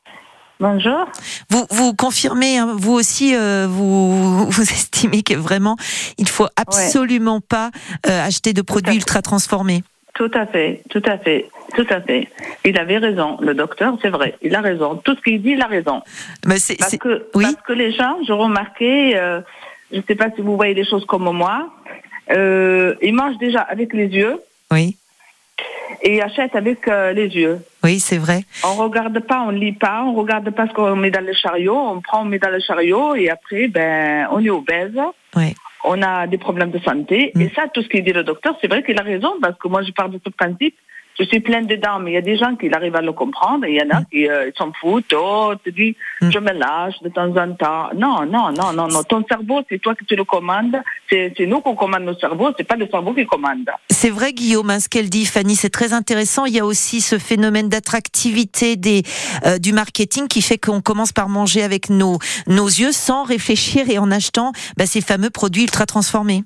Bonjour. 0.59 1.05
Vous, 1.49 1.65
vous 1.69 1.93
confirmez, 1.93 2.57
hein, 2.57 2.75
vous 2.77 2.91
aussi, 2.91 3.33
euh, 3.33 3.65
vous, 3.69 4.45
vous 4.49 4.61
estimez 4.61 5.23
que 5.23 5.35
vraiment, 5.35 5.77
il 6.17 6.27
faut 6.27 6.47
absolument 6.57 7.39
pas 7.39 7.71
euh, 8.07 8.25
acheter 8.25 8.51
de 8.51 8.61
produits 8.61 8.95
ultra 8.95 9.21
transformés. 9.21 9.83
Tout 10.15 10.31
à 10.33 10.45
fait, 10.45 10.81
tout 10.89 11.01
à 11.05 11.17
fait, 11.17 11.49
tout 11.75 11.85
à 11.89 12.01
fait. 12.01 12.27
Il 12.65 12.77
avait 12.77 12.97
raison, 12.97 13.37
le 13.41 13.53
docteur, 13.53 13.97
c'est 14.01 14.09
vrai, 14.09 14.35
il 14.41 14.55
a 14.55 14.61
raison. 14.61 14.95
Tout 14.95 15.15
ce 15.15 15.21
qu'il 15.21 15.41
dit, 15.41 15.51
il 15.51 15.61
a 15.61 15.67
raison. 15.67 16.01
Mais 16.45 16.55
parce, 16.77 16.97
que, 16.97 17.29
parce 17.31 17.55
que 17.65 17.73
les 17.73 17.91
gens, 17.91 18.17
j'ai 18.25 18.33
remarqué, 18.33 19.15
euh, 19.15 19.41
je 19.91 19.97
ne 19.97 20.01
sais 20.07 20.15
pas 20.15 20.29
si 20.35 20.41
vous 20.41 20.55
voyez 20.55 20.73
les 20.73 20.85
choses 20.85 21.05
comme 21.05 21.29
moi, 21.31 21.69
euh, 22.31 22.95
ils 23.01 23.13
mangent 23.13 23.37
déjà 23.37 23.61
avec 23.61 23.93
les 23.93 24.07
yeux. 24.07 24.39
Oui. 24.71 24.97
Et 26.01 26.15
ils 26.15 26.21
achètent 26.21 26.55
avec 26.55 26.87
euh, 26.87 27.13
les 27.13 27.27
yeux. 27.27 27.59
Oui, 27.83 27.99
c'est 27.99 28.17
vrai. 28.17 28.43
On 28.63 28.75
regarde 28.75 29.19
pas, 29.19 29.41
on 29.41 29.51
lit 29.51 29.73
pas, 29.73 30.03
on 30.03 30.13
regarde 30.13 30.49
pas 30.51 30.67
ce 30.67 30.73
qu'on 30.73 30.95
met 30.95 31.11
dans 31.11 31.25
le 31.25 31.33
chariot, 31.33 31.77
on 31.77 32.01
prend, 32.01 32.21
on 32.21 32.25
met 32.25 32.39
dans 32.39 32.49
le 32.49 32.59
chariot 32.59 33.15
et 33.15 33.29
après, 33.29 33.67
ben, 33.67 34.27
on 34.31 34.43
est 34.43 34.49
obèse. 34.49 34.99
Oui 35.35 35.55
on 35.83 36.01
a 36.01 36.27
des 36.27 36.37
problèmes 36.37 36.71
de 36.71 36.79
santé. 36.79 37.31
Et 37.39 37.45
mm. 37.45 37.51
ça, 37.55 37.67
tout 37.73 37.81
ce 37.81 37.87
qu'il 37.87 38.03
dit 38.03 38.13
le 38.13 38.23
docteur, 38.23 38.57
c'est 38.61 38.67
vrai 38.67 38.83
qu'il 38.83 38.99
a 38.99 39.03
raison, 39.03 39.33
parce 39.41 39.57
que 39.57 39.67
moi, 39.67 39.81
je 39.83 39.91
parle 39.91 40.11
de 40.11 40.19
ce 40.25 40.29
principe 40.31 40.75
je 41.19 41.25
suis 41.25 41.41
pleine 41.41 41.67
dedans, 41.67 41.99
mais 41.99 42.11
il 42.11 42.13
y 42.13 42.17
a 42.17 42.21
des 42.21 42.37
gens 42.37 42.55
qui 42.55 42.71
arrivent 42.73 42.95
à 42.95 43.01
le 43.01 43.11
comprendre 43.11 43.65
et 43.65 43.73
il 43.73 43.75
y 43.75 43.83
en 43.83 43.97
a 43.97 44.03
qui 44.03 44.27
euh, 44.27 44.51
s'en 44.57 44.71
foutent. 44.71 45.13
Oh, 45.13 45.53
tu 45.63 45.71
dis, 45.71 45.95
mm. 46.21 46.31
je 46.31 46.39
me 46.39 46.53
lâche 46.53 46.95
de 47.01 47.09
temps 47.09 47.29
en 47.35 47.53
temps. 47.53 47.89
Non, 47.95 48.25
non, 48.25 48.51
non, 48.51 48.71
non, 48.73 48.87
non. 48.87 49.03
Ton 49.03 49.25
cerveau, 49.27 49.61
c'est 49.69 49.79
toi 49.79 49.95
qui 49.95 50.05
te 50.05 50.15
le 50.15 50.23
commandes. 50.23 50.77
C'est 51.09 51.33
nous 51.41 51.59
qu'on 51.59 51.75
commande 51.75 52.03
nos 52.03 52.15
cerveaux, 52.15 52.51
c'est 52.57 52.63
pas 52.63 52.75
le 52.75 52.87
cerveau 52.87 53.13
qui 53.13 53.25
commande. 53.25 53.69
C'est 53.89 54.09
vrai, 54.09 54.31
Guillaume, 54.31 54.69
hein, 54.69 54.79
ce 54.79 54.87
qu'elle 54.87 55.09
dit, 55.09 55.25
Fanny, 55.25 55.55
c'est 55.55 55.69
très 55.69 55.91
intéressant. 55.91 56.45
Il 56.45 56.53
y 56.53 56.59
a 56.59 56.65
aussi 56.65 57.01
ce 57.01 57.17
phénomène 57.17 57.67
d'attractivité 57.67 58.77
des 58.77 59.03
euh, 59.45 59.57
du 59.57 59.73
marketing 59.73 60.27
qui 60.27 60.41
fait 60.41 60.57
qu'on 60.57 60.81
commence 60.81 61.11
par 61.11 61.27
manger 61.27 61.63
avec 61.63 61.89
nos 61.89 62.19
nos 62.47 62.67
yeux 62.67 62.91
sans 62.91 63.23
réfléchir 63.23 63.89
et 63.89 63.97
en 63.97 64.11
achetant 64.11 64.53
bah, 64.77 64.85
ces 64.85 65.01
fameux 65.01 65.29
produits 65.29 65.63
ultra 65.63 65.85
transformés. 65.85 66.43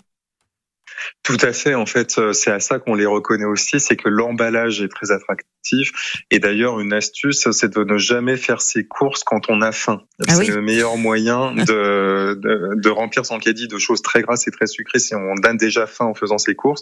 Tout 1.24 1.38
à 1.42 1.54
fait. 1.54 1.76
En 1.76 1.86
fait, 1.86 2.18
euh, 2.18 2.34
c'est 2.34 2.52
à 2.52 2.60
ça 2.60 2.80
qu'on 2.80 2.96
les 2.96 3.06
reconnaît 3.06 3.46
aussi, 3.46 3.80
c'est 3.80 3.96
que 3.96 4.10
l'emballage 4.10 4.82
est 4.82 4.90
très 4.90 5.12
attractif. 5.12 5.53
Et 6.32 6.40
d'ailleurs, 6.40 6.80
une 6.80 6.94
astuce, 6.94 7.48
c'est 7.52 7.74
de 7.74 7.84
ne 7.84 7.98
jamais 7.98 8.38
faire 8.38 8.62
ses 8.62 8.86
courses 8.86 9.24
quand 9.24 9.50
on 9.50 9.62
a 9.62 9.72
faim. 9.72 10.02
Ah 10.28 10.36
c'est 10.36 10.48
le 10.48 10.62
meilleur 10.62 10.98
moyen 10.98 11.54
de, 11.56 12.40
de, 12.76 12.90
remplir 12.90 13.26
son 13.26 13.40
caddie 13.40 13.68
de 13.68 13.78
choses 13.78 14.02
très 14.02 14.22
grasses 14.22 14.48
et 14.48 14.52
très 14.52 14.68
sucrées 14.68 15.00
si 15.00 15.16
on 15.16 15.34
a 15.44 15.54
déjà 15.54 15.88
faim 15.88 16.06
en 16.06 16.14
faisant 16.14 16.38
ses 16.38 16.56
courses. 16.56 16.82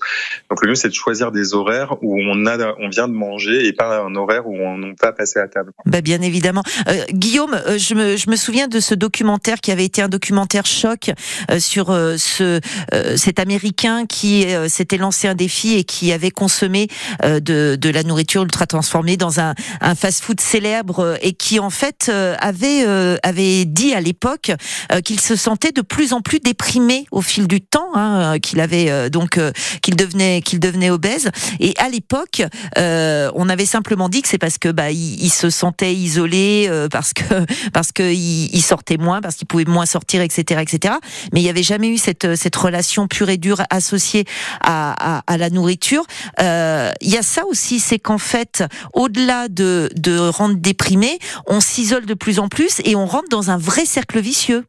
Donc 0.50 0.62
le 0.62 0.70
mieux, 0.70 0.76
c'est 0.76 0.90
de 0.90 0.94
choisir 0.94 1.32
des 1.32 1.54
horaires 1.54 1.96
où 2.02 2.20
on 2.22 2.46
a, 2.46 2.76
on 2.80 2.90
vient 2.90 3.08
de 3.08 3.14
manger 3.14 3.68
et 3.68 3.74
pas 3.74 4.00
un 4.00 4.16
horaire 4.16 4.48
où 4.48 4.56
on 4.56 4.78
n'a 4.78 4.94
pas 5.00 5.12
passé 5.12 5.40
à 5.40 5.48
table. 5.48 5.72
Bah 5.86 6.02
bien 6.02 6.22
évidemment. 6.22 6.64
Euh, 6.88 7.04
Guillaume, 7.12 7.54
euh, 7.54 7.78
je 7.78 7.96
me, 7.96 8.18
je 8.18 8.30
me 8.30 8.36
souviens 8.36 8.68
de 8.68 8.80
ce 8.80 8.94
documentaire 8.94 9.62
qui 9.62 9.72
avait 9.72 9.86
été 9.86 10.02
un 10.02 10.10
documentaire 10.10 10.66
choc 10.66 11.12
sur 11.60 11.88
ce 12.18 12.60
cet 13.16 13.40
Américain 13.40 14.06
qui 14.06 14.46
euh, 14.46 14.68
s'était 14.68 14.98
lancé 14.98 15.28
un 15.28 15.36
défi 15.36 15.76
et 15.76 15.84
qui 15.84 16.12
avait 16.12 16.32
consommé 16.32 16.88
euh, 17.24 17.40
de, 17.40 17.78
de, 17.80 17.90
la 17.90 18.04
nourriture 18.04 18.44
ultra 18.44 18.66
transformée 18.72 19.18
dans 19.18 19.40
un, 19.40 19.54
un 19.82 19.96
fast-food 19.96 20.40
célèbre 20.40 21.00
euh, 21.00 21.16
et 21.22 21.34
qui 21.34 21.60
en 21.60 21.70
fait 21.70 22.10
avait 22.40 22.86
avait 23.24 23.66
dit 23.66 23.94
à 23.94 24.02
l'époque 24.02 24.52
qu'il 25.04 25.20
se 25.20 25.36
sentait 25.36 25.72
de 25.72 25.82
plus 25.82 26.14
en 26.14 26.22
plus 26.22 26.40
déprimé 26.40 27.06
au 27.12 27.22
fil 27.22 27.48
du 27.48 27.62
temps, 27.62 27.90
hein, 27.96 28.40
qu'il 28.40 28.60
avait 28.60 29.10
donc 29.10 29.40
qu'il 29.82 29.96
devenait 29.96 30.42
qu'il 30.42 30.60
devenait 30.60 30.90
obèse. 30.90 31.30
Et 31.60 31.74
à 31.78 31.90
l'époque, 31.90 32.44
on 32.78 33.50
avait 33.50 33.66
simplement 33.66 34.10
dit 34.10 34.22
que 34.22 34.28
c'est 34.28 34.38
parce 34.38 34.58
que 34.58 34.70
bah 34.70 34.92
il, 34.92 35.30
se 35.30 35.50
sentait 35.50 35.94
isolé, 35.94 36.70
parce 36.92 37.14
que 37.14 37.24
parce 37.74 37.92
que 37.92 38.12
il, 38.14 38.62
sortait 38.62 38.98
moins, 38.98 39.22
parce 39.22 39.36
qu'il 39.36 39.48
pouvait 39.48 39.66
moins 39.66 39.86
sortir, 39.86 40.22
etc., 40.22 40.62
etc. 40.62 40.96
Mais 41.34 41.42
il 41.42 41.44
n'y 41.44 41.50
avait 41.50 41.64
jamais 41.64 41.90
eu 41.90 41.98
cette 41.98 42.36
cette 42.36 42.56
relation 42.56 43.08
pure 43.08 43.30
et 43.30 43.38
dure 43.38 43.62
associée 43.70 44.26
à, 44.62 45.22
la 45.38 45.50
nourriture. 45.50 46.06
Euh, 46.40 46.92
il 47.02 47.10
y 47.10 47.18
a 47.18 47.24
ça 47.24 47.46
aussi, 47.46 47.80
c'est 47.80 48.00
qu'en 48.00 48.18
fait, 48.18 48.61
au-delà 48.94 49.48
de, 49.48 49.90
de 49.96 50.18
rendre 50.18 50.56
déprimé, 50.56 51.20
on 51.48 51.60
s'isole 51.60 52.06
de 52.06 52.14
plus 52.14 52.40
en 52.40 52.48
plus 52.48 52.82
et 52.86 52.96
on 52.96 53.06
rentre 53.06 53.30
dans 53.30 53.52
un 53.52 53.58
vrai 53.58 53.86
cercle 53.86 54.20
vicieux. 54.20 54.66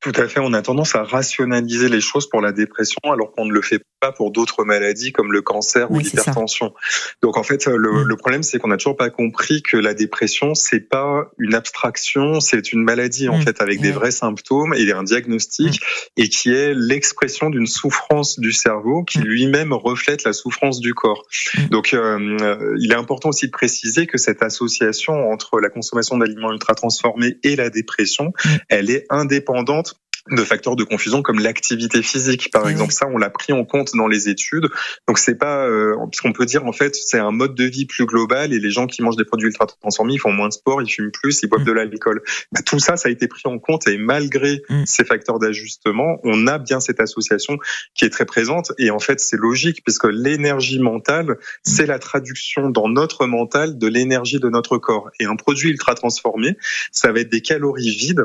Tout 0.00 0.12
à 0.14 0.28
fait. 0.28 0.40
On 0.40 0.52
a 0.52 0.62
tendance 0.62 0.94
à 0.94 1.02
rationaliser 1.02 1.88
les 1.88 2.00
choses 2.00 2.28
pour 2.28 2.40
la 2.40 2.52
dépression 2.52 3.00
alors 3.04 3.32
qu'on 3.32 3.44
ne 3.44 3.52
le 3.52 3.62
fait 3.62 3.82
pas 4.00 4.12
pour 4.12 4.30
d'autres 4.30 4.64
maladies 4.64 5.12
comme 5.12 5.32
le 5.32 5.42
cancer 5.42 5.90
ou 5.90 5.98
l'hypertension. 5.98 6.74
Donc 7.22 7.36
en 7.36 7.42
fait, 7.42 7.66
le, 7.66 7.92
mm. 7.92 8.08
le 8.08 8.16
problème, 8.16 8.42
c'est 8.42 8.58
qu'on 8.58 8.68
n'a 8.68 8.76
toujours 8.76 8.96
pas 8.96 9.10
compris 9.10 9.62
que 9.62 9.76
la 9.76 9.94
dépression, 9.94 10.54
c'est 10.54 10.80
pas 10.80 11.30
une 11.38 11.54
abstraction, 11.54 12.40
c'est 12.40 12.72
une 12.72 12.82
maladie 12.82 13.28
en 13.28 13.38
mm. 13.38 13.42
fait 13.42 13.60
avec 13.60 13.80
des 13.80 13.92
vrais 13.92 14.10
symptômes 14.10 14.74
et 14.74 14.92
un 14.92 15.02
diagnostic 15.02 15.80
mm. 15.80 16.22
et 16.22 16.28
qui 16.28 16.50
est 16.50 16.74
l'expression 16.74 17.50
d'une 17.50 17.66
souffrance 17.66 18.38
du 18.38 18.52
cerveau 18.52 19.04
qui 19.04 19.18
lui-même 19.18 19.72
reflète 19.72 20.24
la 20.24 20.32
souffrance 20.32 20.80
du 20.80 20.94
corps. 20.94 21.24
Donc 21.70 21.94
euh, 21.94 22.18
euh, 22.40 22.76
il 22.78 22.92
est 22.92 22.96
important 22.96 23.30
aussi 23.30 23.46
de 23.46 23.52
préciser 23.52 24.06
que 24.06 24.18
cette 24.18 24.42
association 24.42 25.30
entre 25.30 25.60
la 25.60 25.70
consommation 25.70 26.18
d'aliments 26.18 26.52
ultra 26.52 26.74
transformés 26.74 27.38
et 27.42 27.56
la 27.56 27.70
dépression, 27.70 28.32
elle 28.68 28.90
est 28.90 29.06
indépendante 29.10 29.96
de 30.30 30.42
facteurs 30.42 30.76
de 30.76 30.84
confusion 30.84 31.22
comme 31.22 31.38
l'activité 31.38 32.02
physique 32.02 32.50
par 32.50 32.68
exemple. 32.68 32.92
ça 32.92 33.06
on 33.12 33.18
l'a 33.18 33.30
pris 33.30 33.52
en 33.52 33.64
compte 33.64 33.92
dans 33.94 34.08
les 34.08 34.28
études. 34.28 34.68
Donc 35.06 35.18
c'est 35.18 35.36
pas 35.36 35.66
euh, 35.66 35.94
parce 35.96 36.20
qu'on 36.20 36.32
peut 36.32 36.46
dire 36.46 36.64
en 36.66 36.72
fait 36.72 36.94
c'est 36.94 37.18
un 37.18 37.30
mode 37.30 37.54
de 37.54 37.64
vie 37.64 37.86
plus 37.86 38.06
global 38.06 38.52
et 38.52 38.58
les 38.58 38.70
gens 38.70 38.86
qui 38.86 39.02
mangent 39.02 39.16
des 39.16 39.24
produits 39.24 39.48
ultra 39.48 39.66
transformés 39.66 40.14
ils 40.14 40.18
font 40.18 40.32
moins 40.32 40.48
de 40.48 40.52
sport 40.52 40.82
ils 40.82 40.88
fument 40.88 41.10
plus 41.10 41.40
ils 41.42 41.48
boivent 41.48 41.62
mm. 41.62 41.66
de 41.66 41.72
l'alcool. 41.72 42.22
Bah, 42.52 42.60
tout 42.64 42.78
ça 42.78 42.96
ça 42.96 43.08
a 43.08 43.12
été 43.12 43.28
pris 43.28 43.42
en 43.44 43.58
compte 43.58 43.86
et 43.86 43.98
malgré 43.98 44.62
mm. 44.68 44.84
ces 44.86 45.04
facteurs 45.04 45.38
d'ajustement 45.38 46.18
on 46.24 46.46
a 46.46 46.58
bien 46.58 46.80
cette 46.80 47.00
association 47.00 47.58
qui 47.94 48.04
est 48.04 48.10
très 48.10 48.26
présente 48.26 48.72
et 48.78 48.90
en 48.90 48.98
fait 48.98 49.20
c'est 49.20 49.38
logique 49.38 49.82
puisque 49.84 50.06
l'énergie 50.10 50.80
mentale 50.80 51.26
mm. 51.26 51.36
c'est 51.62 51.86
la 51.86 51.98
traduction 51.98 52.70
dans 52.70 52.88
notre 52.88 53.26
mental 53.26 53.78
de 53.78 53.86
l'énergie 53.86 54.40
de 54.40 54.48
notre 54.48 54.78
corps. 54.78 55.10
Et 55.20 55.24
un 55.24 55.36
produit 55.36 55.70
ultra 55.70 55.94
transformé 55.94 56.56
ça 56.90 57.12
va 57.12 57.20
être 57.20 57.30
des 57.30 57.42
calories 57.42 57.90
vides. 57.90 58.24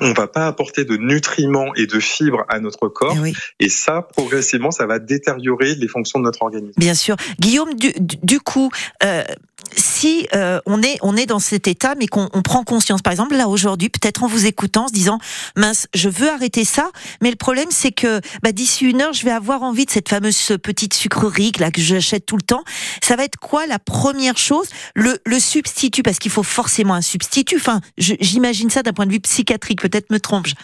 On 0.00 0.12
va 0.12 0.28
pas 0.28 0.46
apporter 0.46 0.84
de 0.84 0.96
nutriments 0.96 1.41
et 1.76 1.86
de 1.86 2.00
fibres 2.00 2.44
à 2.48 2.60
notre 2.60 2.88
corps. 2.88 3.16
Eh 3.24 3.32
et, 3.64 3.68
ça, 3.68 4.02
progressivement, 4.02 4.70
ça 4.70 4.86
va 4.86 4.98
détériorer 4.98 5.74
les 5.74 5.88
fonctions 5.88 6.18
de 6.18 6.24
notre 6.24 6.42
organisme. 6.42 6.74
Bien 6.76 6.94
sûr. 6.94 7.16
Guillaume, 7.38 7.70
du, 7.74 8.40
coup, 8.40 8.70
euh, 9.04 9.22
si 9.76 10.02
si 10.02 10.26
euh, 10.34 10.58
on 10.66 10.82
est 10.82 10.98
on 11.02 11.16
est 11.16 11.26
dans 11.26 11.38
cet 11.38 11.68
état, 11.68 11.94
mais 11.96 12.08
qu'on 12.08 12.28
prend 12.42 12.64
conscience. 12.64 13.02
Par 13.02 13.12
exemple, 13.12 13.36
là 13.36 13.46
aujourd'hui, 13.46 13.88
peut-être 13.88 14.24
en 14.24 14.26
vous 14.26 14.46
écoutant, 14.46 14.86
en 14.86 14.88
se 14.88 14.92
disant 14.92 15.20
mince, 15.54 15.86
je 15.94 16.08
veux 16.08 16.28
arrêter 16.28 16.64
ça, 16.64 16.90
mais 17.20 17.30
le 17.30 17.36
problème 17.36 17.68
c'est 17.70 17.92
que 17.92 18.20
bah, 18.42 18.50
d'ici 18.50 18.84
une 18.84 19.00
heure, 19.00 19.12
je 19.12 19.24
vais 19.24 19.30
avoir 19.30 19.62
envie 19.62 19.86
de 19.86 19.90
cette 19.92 20.08
fameuse 20.08 20.56
petite 20.60 20.94
sucrerie 20.94 21.52
là 21.60 21.70
que 21.70 21.80
j'achète 21.80 22.26
tout 22.26 22.36
le 22.36 22.42
temps. 22.42 22.64
Ça 23.00 23.14
va 23.14 23.22
être 23.22 23.36
quoi 23.36 23.66
la 23.68 23.78
première 23.78 24.38
chose? 24.38 24.66
Le, 24.96 25.18
le 25.24 25.38
substitut, 25.38 26.02
parce 26.02 26.18
qu'il 26.18 26.32
faut 26.32 26.42
forcément 26.42 26.94
un 26.94 27.00
substitut. 27.00 27.56
Enfin, 27.56 27.80
j'imagine 27.96 28.70
ça 28.70 28.82
d'un 28.82 28.92
point 28.92 29.06
de 29.06 29.12
vue 29.12 29.20
psychiatrique. 29.20 29.80
Peut-être 29.80 30.10
me 30.10 30.18
trompe-je. 30.18 30.54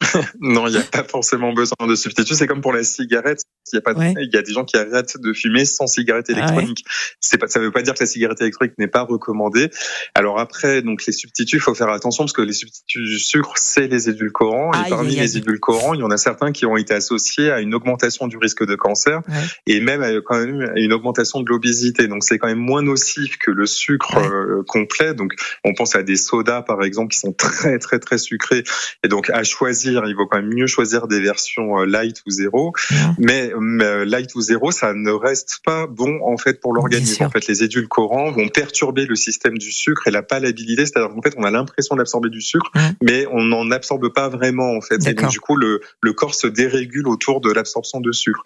non, 0.40 0.66
il 0.66 0.72
n'y 0.72 0.78
a 0.78 0.82
pas 0.82 1.04
forcément 1.04 1.52
besoin 1.52 1.86
de 1.86 1.94
substitut. 1.94 2.34
C'est 2.34 2.46
comme 2.46 2.60
pour 2.60 2.72
la 2.72 2.84
cigarette. 2.84 3.42
Il 3.72 3.76
y 3.76 3.78
a 3.78 3.80
pas, 3.80 3.94
il 3.96 4.30
y 4.32 4.36
a 4.36 4.42
des 4.42 4.52
gens 4.52 4.64
qui 4.64 4.76
arrêtent 4.76 5.16
de 5.18 5.32
fumer 5.32 5.64
sans 5.64 5.86
cigarette 5.86 6.26
ah 6.28 6.32
électronique. 6.32 6.84
C'est 7.20 7.38
pas, 7.38 7.48
ça 7.48 7.60
ne 7.60 7.64
veut 7.64 7.70
pas 7.72 7.82
dire 7.82 7.94
que 7.94 8.00
la 8.00 8.06
cigarette 8.06 8.40
électronique 8.40 8.74
n'est 8.78 8.88
pas 8.88 9.02
recommandée. 9.02 9.70
Alors 10.14 10.38
après, 10.38 10.82
donc 10.82 11.04
les 11.06 11.12
substituts, 11.12 11.56
il 11.56 11.60
faut 11.60 11.74
faire 11.74 11.88
attention 11.88 12.24
parce 12.24 12.32
que 12.32 12.42
les 12.42 12.52
substituts 12.52 13.04
du 13.04 13.18
sucre, 13.18 13.54
c'est 13.56 13.86
les 13.86 14.08
édulcorants. 14.08 14.70
et 14.72 14.90
parmi 14.90 15.16
les 15.16 15.38
édulcorants, 15.38 15.94
il 15.94 16.00
y 16.00 16.02
en 16.02 16.10
a 16.10 16.18
certains 16.18 16.52
qui 16.52 16.66
ont 16.66 16.76
été 16.76 16.94
associés 16.94 17.50
à 17.50 17.60
une 17.60 17.74
augmentation 17.74 18.28
du 18.28 18.36
risque 18.36 18.66
de 18.66 18.74
cancer 18.74 19.20
et 19.66 19.80
même 19.80 20.02
à, 20.02 20.10
quand 20.20 20.38
même 20.38 20.60
à 20.60 20.78
une 20.78 20.92
augmentation 20.92 21.40
de 21.40 21.48
l'obésité. 21.48 22.06
Donc 22.06 22.22
c'est 22.22 22.38
quand 22.38 22.48
même 22.48 22.58
moins 22.58 22.82
nocif 22.82 23.38
que 23.38 23.50
le 23.50 23.66
sucre 23.66 24.18
euh, 24.18 24.62
complet. 24.68 25.14
Donc 25.14 25.32
on 25.64 25.74
pense 25.74 25.96
à 25.96 26.02
des 26.02 26.16
sodas 26.16 26.62
par 26.62 26.82
exemple 26.82 27.12
qui 27.12 27.18
sont 27.18 27.32
très 27.32 27.78
très 27.78 27.98
très 27.98 28.18
sucrés. 28.18 28.64
Et 29.02 29.08
donc 29.08 29.30
à 29.30 29.42
choisir 29.42 30.04
il 30.06 30.14
vaut 30.14 30.26
quand 30.26 30.38
même 30.38 30.52
mieux 30.52 30.66
choisir 30.66 31.08
des 31.08 31.20
versions 31.20 31.80
euh, 31.80 31.86
light 31.86 32.22
ou 32.26 32.30
zéro. 32.30 32.72
Mais, 33.18 33.52
euh, 33.54 34.04
light 34.04 34.34
ou 34.34 34.40
zéro, 34.40 34.70
ça 34.70 34.92
ne 34.94 35.10
reste 35.10 35.60
pas 35.64 35.86
bon 35.86 36.20
en 36.22 36.36
fait 36.36 36.60
pour 36.60 36.72
l'organisme. 36.72 37.24
En 37.24 37.30
fait, 37.30 37.46
les 37.46 37.62
édulcorants 37.62 38.30
vont 38.30 38.48
perturber 38.48 39.06
le 39.06 39.16
système 39.16 39.58
du 39.58 39.72
sucre 39.72 40.06
et 40.06 40.10
la 40.10 40.22
palabilité, 40.22 40.86
c'est-à-dire 40.86 41.14
qu'en 41.14 41.22
fait, 41.22 41.34
on 41.36 41.44
a 41.44 41.50
l'impression 41.50 41.96
d'absorber 41.96 42.30
du 42.30 42.40
sucre, 42.40 42.70
mais 43.02 43.26
on 43.30 43.42
n'en 43.42 43.70
absorbe 43.70 44.12
pas 44.12 44.28
vraiment 44.28 44.76
en 44.76 44.80
fait. 44.80 45.06
Et 45.06 45.14
donc 45.14 45.30
du 45.30 45.40
coup, 45.40 45.56
le, 45.56 45.80
le 46.00 46.12
corps 46.12 46.34
se 46.34 46.46
dérégule 46.46 47.08
autour 47.08 47.40
de 47.40 47.50
l'absorption 47.52 48.00
de 48.00 48.12
sucre. 48.12 48.42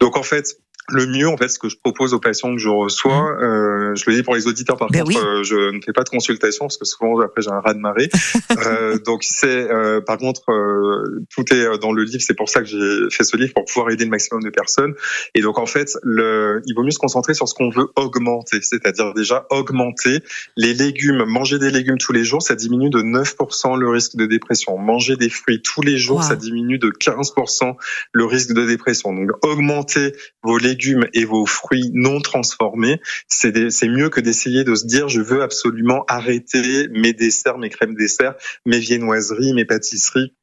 Donc 0.00 0.16
en 0.16 0.22
fait, 0.22 0.58
le 0.88 1.06
mieux, 1.06 1.28
en 1.28 1.36
fait, 1.36 1.48
ce 1.48 1.58
que 1.58 1.68
je 1.68 1.76
propose 1.76 2.14
aux 2.14 2.20
patients 2.20 2.52
que 2.52 2.60
je 2.60 2.68
reçois, 2.68 3.32
mmh. 3.32 3.42
euh, 3.42 3.94
je 3.96 4.08
le 4.08 4.16
dis 4.16 4.22
pour 4.22 4.34
les 4.34 4.46
auditeurs, 4.46 4.76
par 4.76 4.88
ben 4.88 5.02
contre, 5.02 5.24
euh, 5.24 5.42
je 5.42 5.74
ne 5.74 5.80
fais 5.80 5.92
pas 5.92 6.04
de 6.04 6.08
consultation 6.08 6.66
parce 6.66 6.76
que 6.76 6.84
souvent 6.84 7.20
après 7.20 7.42
j'ai 7.42 7.50
un 7.50 7.60
ras 7.60 7.74
de 7.74 7.80
marée. 7.80 8.08
euh, 8.58 8.98
donc 8.98 9.24
c'est, 9.24 9.70
euh, 9.70 10.00
par 10.00 10.18
contre, 10.18 10.50
euh, 10.50 11.24
tout 11.34 11.44
est 11.52 11.78
dans 11.78 11.92
le 11.92 12.04
livre. 12.04 12.22
C'est 12.22 12.36
pour 12.36 12.48
ça 12.48 12.60
que 12.60 12.66
j'ai 12.66 13.10
fait 13.10 13.24
ce 13.24 13.36
livre 13.36 13.52
pour 13.54 13.64
pouvoir 13.64 13.90
aider 13.90 14.04
le 14.04 14.10
maximum 14.10 14.42
de 14.42 14.50
personnes. 14.50 14.94
Et 15.34 15.40
donc 15.40 15.58
en 15.58 15.66
fait, 15.66 15.96
le, 16.02 16.62
il 16.66 16.74
vaut 16.74 16.84
mieux 16.84 16.92
se 16.92 16.98
concentrer 16.98 17.34
sur 17.34 17.48
ce 17.48 17.54
qu'on 17.54 17.70
veut 17.70 17.88
augmenter, 17.96 18.60
c'est-à-dire 18.62 19.12
déjà 19.14 19.46
augmenter 19.50 20.20
les 20.56 20.72
légumes. 20.72 21.24
Manger 21.26 21.58
des 21.58 21.70
légumes 21.70 21.98
tous 21.98 22.12
les 22.12 22.24
jours, 22.24 22.42
ça 22.42 22.54
diminue 22.54 22.90
de 22.90 23.00
9% 23.00 23.76
le 23.76 23.88
risque 23.88 24.16
de 24.16 24.26
dépression. 24.26 24.78
Manger 24.78 25.16
des 25.16 25.30
fruits 25.30 25.62
tous 25.62 25.82
les 25.82 25.98
jours, 25.98 26.22
ça 26.22 26.36
diminue 26.36 26.78
de 26.78 26.88
15% 26.90 27.74
le 28.12 28.24
risque 28.24 28.52
de 28.52 28.64
dépression. 28.64 29.12
Donc 29.12 29.30
augmenter 29.44 30.12
vos 30.42 30.58
légumes 30.58 30.75
légumes 30.76 31.06
et 31.14 31.24
vos 31.24 31.46
fruits 31.46 31.90
non 31.94 32.20
transformés, 32.20 33.00
c'est 33.28 33.88
mieux 33.88 34.10
que 34.10 34.20
d'essayer 34.20 34.62
de 34.62 34.74
se 34.74 34.86
dire 34.86 35.08
je 35.08 35.20
veux 35.20 35.42
absolument 35.42 36.04
arrêter 36.06 36.88
mes 36.90 37.12
desserts, 37.12 37.58
mes 37.58 37.70
crèmes 37.70 37.94
desserts, 37.94 38.34
mes 38.66 38.78
viennoiseries, 38.78 39.54
mes 39.54 39.64
pâtisseries 39.64 40.34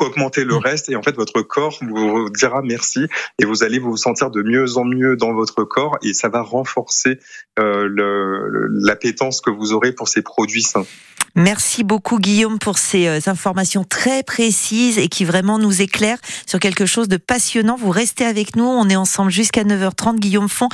augmenter 0.00 0.44
le 0.44 0.56
reste 0.56 0.88
et 0.88 0.96
en 0.96 1.02
fait 1.02 1.16
votre 1.16 1.42
corps 1.42 1.78
vous 1.80 2.30
dira 2.30 2.62
merci 2.62 3.06
et 3.38 3.44
vous 3.44 3.62
allez 3.62 3.78
vous 3.78 3.96
sentir 3.96 4.30
de 4.30 4.42
mieux 4.42 4.76
en 4.76 4.84
mieux 4.84 5.16
dans 5.16 5.32
votre 5.32 5.64
corps 5.64 5.98
et 6.02 6.14
ça 6.14 6.28
va 6.28 6.42
renforcer 6.42 7.18
euh, 7.58 7.88
l'appétence 8.70 9.40
que 9.40 9.50
vous 9.50 9.72
aurez 9.72 9.92
pour 9.92 10.08
ces 10.08 10.22
produits 10.22 10.62
sains. 10.62 10.86
Merci 11.34 11.84
beaucoup 11.84 12.18
Guillaume 12.18 12.58
pour 12.58 12.78
ces 12.78 13.06
euh, 13.06 13.20
informations 13.26 13.84
très 13.84 14.22
précises 14.22 14.98
et 14.98 15.08
qui 15.08 15.24
vraiment 15.24 15.58
nous 15.58 15.82
éclairent 15.82 16.18
sur 16.46 16.58
quelque 16.58 16.86
chose 16.86 17.08
de 17.08 17.16
passionnant. 17.16 17.76
Vous 17.76 17.90
restez 17.90 18.24
avec 18.24 18.56
nous, 18.56 18.64
on 18.64 18.88
est 18.88 18.96
ensemble 18.96 19.30
jusqu'à 19.30 19.62
9h30. 19.62 20.16
Guillaume 20.18 20.48
Font, 20.48 20.68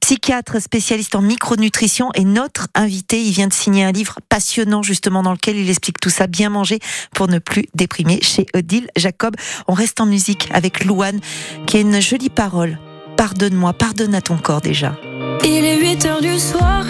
psychiatre 0.00 0.60
spécialiste 0.60 1.14
en 1.14 1.22
micronutrition 1.22 2.10
et 2.14 2.24
notre 2.24 2.68
invité, 2.74 3.22
il 3.22 3.32
vient 3.32 3.46
de 3.46 3.52
signer 3.52 3.84
un 3.84 3.92
livre 3.92 4.18
passionnant 4.28 4.82
justement 4.82 5.22
dans 5.22 5.32
lequel 5.32 5.56
il 5.56 5.70
explique 5.70 6.00
tout 6.00 6.10
ça, 6.10 6.26
bien 6.26 6.50
manger 6.50 6.80
pour 7.14 7.28
ne 7.28 7.38
plus 7.38 7.66
déprimer 7.74 8.18
chez 8.30 8.46
Odile 8.54 8.88
Jacob. 8.96 9.34
On 9.68 9.74
reste 9.74 10.00
en 10.00 10.06
musique 10.06 10.48
avec 10.52 10.84
Louane 10.84 11.20
qui 11.66 11.76
a 11.76 11.80
une 11.80 12.00
jolie 12.00 12.30
parole. 12.30 12.78
Pardonne-moi, 13.16 13.72
pardonne 13.72 14.14
à 14.14 14.22
ton 14.22 14.38
corps 14.38 14.60
déjà. 14.60 14.96
Il 15.44 15.64
est 15.64 15.78
8 15.78 16.06
h 16.06 16.22
du 16.22 16.38
soir. 16.38 16.84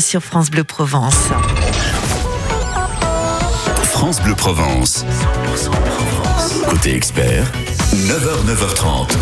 Sur 0.00 0.22
France 0.22 0.50
Bleu 0.50 0.62
Provence. 0.62 1.30
France 3.82 4.20
Bleu 4.20 4.34
Provence. 4.34 5.06
Côté 6.68 6.94
expert, 6.94 7.50
9h, 7.94 8.44
9h30. 8.46 9.16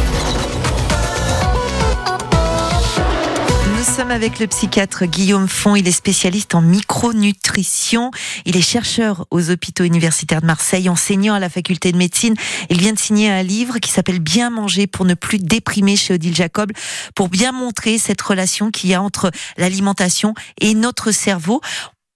Sommes 3.98 4.10
avec 4.12 4.38
le 4.38 4.46
psychiatre 4.46 5.06
Guillaume 5.06 5.48
Font. 5.48 5.74
Il 5.74 5.88
est 5.88 5.92
spécialiste 5.92 6.54
en 6.54 6.60
micronutrition. 6.60 8.12
Il 8.44 8.56
est 8.56 8.62
chercheur 8.62 9.26
aux 9.32 9.50
hôpitaux 9.50 9.82
universitaires 9.82 10.40
de 10.40 10.46
Marseille, 10.46 10.88
enseignant 10.88 11.34
à 11.34 11.40
la 11.40 11.48
faculté 11.48 11.90
de 11.90 11.96
médecine. 11.96 12.36
Il 12.70 12.78
vient 12.78 12.92
de 12.92 12.98
signer 12.98 13.28
un 13.28 13.42
livre 13.42 13.80
qui 13.80 13.90
s'appelle 13.90 14.20
Bien 14.20 14.50
manger 14.50 14.86
pour 14.86 15.04
ne 15.04 15.14
plus 15.14 15.38
déprimer 15.38 15.96
chez 15.96 16.14
Odile 16.14 16.36
Jacob, 16.36 16.70
pour 17.16 17.28
bien 17.28 17.50
montrer 17.50 17.98
cette 17.98 18.22
relation 18.22 18.70
qu'il 18.70 18.90
y 18.90 18.94
a 18.94 19.02
entre 19.02 19.32
l'alimentation 19.56 20.32
et 20.60 20.74
notre 20.74 21.10
cerveau. 21.10 21.60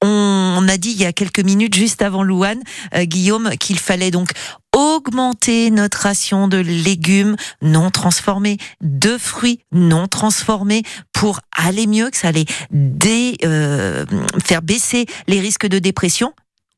On 0.02 0.66
a 0.68 0.76
dit 0.76 0.90
il 0.90 1.00
y 1.00 1.06
a 1.06 1.12
quelques 1.12 1.40
minutes, 1.40 1.74
juste 1.74 2.02
avant 2.02 2.22
Louane, 2.24 2.62
euh, 2.94 3.04
Guillaume, 3.04 3.50
qu'il 3.58 3.78
fallait 3.78 4.10
donc 4.10 4.30
augmenter 4.72 5.70
notre 5.70 6.00
ration 6.00 6.48
de 6.48 6.58
légumes 6.58 7.36
non 7.60 7.90
transformés, 7.90 8.56
de 8.80 9.16
fruits 9.16 9.60
non 9.70 10.08
transformés 10.08 10.82
pour 11.12 11.40
aller 11.56 11.86
mieux, 11.86 12.10
que 12.10 12.16
ça 12.16 12.28
allait 12.28 12.46
dé, 12.70 13.36
euh, 13.44 14.04
faire 14.44 14.62
baisser 14.62 15.06
les 15.28 15.40
risques 15.40 15.66
de 15.66 15.78
dépression 15.78 16.32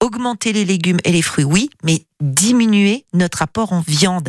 augmenter 0.05 0.53
les 0.53 0.65
légumes 0.67 0.99
et 1.05 1.13
les 1.13 1.23
fruits, 1.23 1.45
oui, 1.45 1.71
mais 1.83 2.05
diminuer 2.21 3.07
notre 3.15 3.41
apport 3.43 3.73
en 3.73 3.81
viande. 3.81 4.29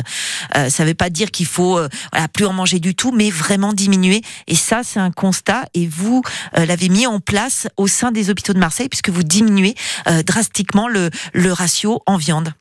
Euh, 0.56 0.70
ça 0.70 0.84
ne 0.84 0.88
veut 0.88 0.94
pas 0.94 1.10
dire 1.10 1.30
qu'il 1.30 1.46
faut 1.46 1.78
euh, 1.78 1.88
plus 2.32 2.46
en 2.46 2.54
manger 2.54 2.80
du 2.80 2.94
tout, 2.94 3.12
mais 3.12 3.30
vraiment 3.30 3.74
diminuer. 3.74 4.22
Et 4.46 4.54
ça, 4.54 4.80
c'est 4.82 5.00
un 5.00 5.10
constat. 5.10 5.66
Et 5.74 5.86
vous 5.86 6.22
euh, 6.56 6.64
l'avez 6.64 6.88
mis 6.88 7.06
en 7.06 7.20
place 7.20 7.68
au 7.76 7.86
sein 7.86 8.10
des 8.10 8.30
hôpitaux 8.30 8.54
de 8.54 8.58
Marseille, 8.58 8.88
puisque 8.88 9.10
vous 9.10 9.22
diminuez 9.22 9.74
euh, 10.08 10.22
drastiquement 10.22 10.88
le 10.88 11.52
ratio 11.52 12.02
en 12.06 12.16
viande. 12.16 12.52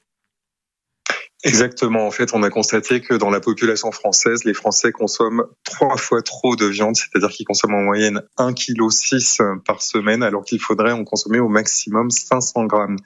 Exactement. 1.46 2.08
En 2.08 2.12
fait, 2.12 2.34
on 2.34 2.42
a 2.42 2.50
constaté 2.50 3.02
que 3.02 3.14
dans 3.14 3.30
la 3.30 3.40
population 3.40 3.92
française, 3.92 4.46
les 4.46 4.56
Français 4.56 4.92
consomment 4.92 5.44
trois 5.64 5.96
fois 5.96 6.24
trop 6.24 6.56
de 6.56 6.66
viande, 6.66 6.96
c'est-à-dire 6.96 7.30
qu'ils 7.30 7.46
consomment 7.46 7.76
en 7.76 7.84
moyenne 7.84 8.22
1,6 8.40 9.38
kg 9.38 9.64
par 9.64 9.84
semaine, 9.84 10.24
alors 10.24 10.44
qu'il 10.44 10.60
faudrait 10.60 10.92
en 10.92 11.04
consommer 11.04 11.40
au 11.40 11.48
maximum 11.48 12.10
500 12.10 12.66
grammes. 12.66 12.98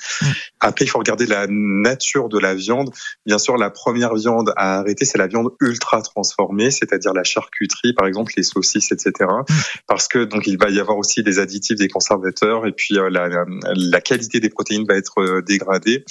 Après, 0.62 0.86
il 0.86 0.88
faut 0.88 1.00
regarder 1.00 1.26
la 1.26 1.48
nature 1.50 2.30
de 2.30 2.40
la 2.40 2.56
viande. 2.56 2.92
Bien 3.26 3.40
sûr, 3.40 3.58
la 3.58 3.70
première 3.70 4.16
viande 4.16 4.54
à 4.56 4.80
arrêter, 4.80 5.04
c'est 5.04 5.18
la 5.18 5.28
viande 5.28 5.50
ultra 5.60 6.02
transformée, 6.02 6.72
c'est-à-dire 6.72 7.12
la 7.14 7.26
charcuterie, 7.26 7.94
par 7.94 8.08
exemple, 8.08 8.32
les 8.38 8.44
saucisses, 8.44 8.94
etc. 8.94 9.30
Parce 9.86 10.08
que 10.08 10.24
donc 10.24 10.48
il 10.48 10.58
va 10.58 10.70
y 10.70 10.80
avoir 10.80 10.98
aussi 10.98 11.24
des 11.24 11.40
additifs, 11.40 11.78
des 11.78 11.90
conservateurs, 11.90 12.66
et 12.66 12.72
puis 12.72 12.98
euh, 12.98 13.10
la, 13.10 13.28
la, 13.28 13.44
la 13.76 14.02
qualité 14.02 14.40
des 14.40 14.50
protéines 14.50 14.86
va 14.88 14.96
être 14.96 15.20
euh, 15.20 15.42
dégradée. 15.42 16.06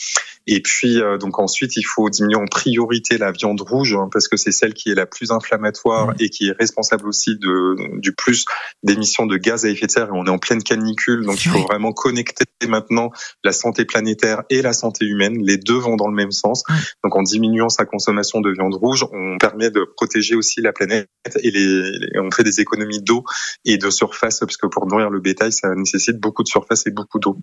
Et 0.50 0.62
puis 0.62 1.00
euh, 1.02 1.18
donc 1.18 1.38
ensuite, 1.38 1.76
il 1.76 1.82
faut 1.82 2.08
diminuer 2.08 2.36
en 2.36 2.46
priorité 2.46 3.18
la 3.18 3.32
viande 3.32 3.60
rouge 3.60 3.92
hein, 3.94 4.08
parce 4.10 4.28
que 4.28 4.38
c'est 4.38 4.50
celle 4.50 4.72
qui 4.72 4.90
est 4.90 4.94
la 4.94 5.04
plus 5.04 5.30
inflammatoire 5.30 6.08
et 6.20 6.30
qui 6.30 6.48
est 6.48 6.56
responsable 6.58 7.06
aussi 7.06 7.36
de 7.36 7.98
du 8.00 8.14
plus 8.14 8.46
d'émissions 8.82 9.26
de 9.26 9.36
gaz 9.36 9.66
à 9.66 9.68
effet 9.68 9.86
de 9.86 9.90
serre. 9.90 10.08
Et 10.08 10.12
on 10.14 10.24
est 10.24 10.30
en 10.30 10.38
pleine 10.38 10.62
canicule, 10.62 11.24
donc 11.26 11.36
il 11.44 11.50
faut 11.50 11.58
vraiment 11.66 11.92
connecter 11.92 12.44
maintenant 12.66 13.10
la 13.44 13.52
santé 13.52 13.84
planétaire 13.84 14.42
et 14.48 14.62
la 14.62 14.72
santé 14.72 15.04
humaine. 15.04 15.36
Les 15.42 15.58
deux 15.58 15.76
vont 15.76 15.96
dans 15.96 16.08
le 16.08 16.14
même 16.14 16.32
sens. 16.32 16.62
Donc 17.04 17.14
en 17.14 17.22
diminuant 17.22 17.68
sa 17.68 17.84
consommation 17.84 18.40
de 18.40 18.50
viande 18.50 18.74
rouge, 18.74 19.04
on 19.12 19.36
permet 19.38 19.70
de 19.70 19.84
protéger 19.96 20.34
aussi 20.34 20.62
la 20.62 20.72
planète 20.72 21.08
et 21.42 21.50
les, 21.50 21.60
les- 21.98 22.18
on 22.20 22.30
fait 22.30 22.42
des 22.44 22.60
économies 22.60 23.02
d'eau 23.02 23.22
et 23.66 23.76
de 23.76 23.90
surface 23.90 24.40
parce 24.40 24.56
que 24.56 24.66
pour 24.66 24.86
nourrir 24.86 25.10
le 25.10 25.20
bétail, 25.20 25.52
ça 25.52 25.74
nécessite 25.74 26.18
beaucoup 26.18 26.42
de 26.42 26.48
surface 26.48 26.86
et 26.86 26.90
beaucoup 26.90 27.18
d'eau. 27.18 27.36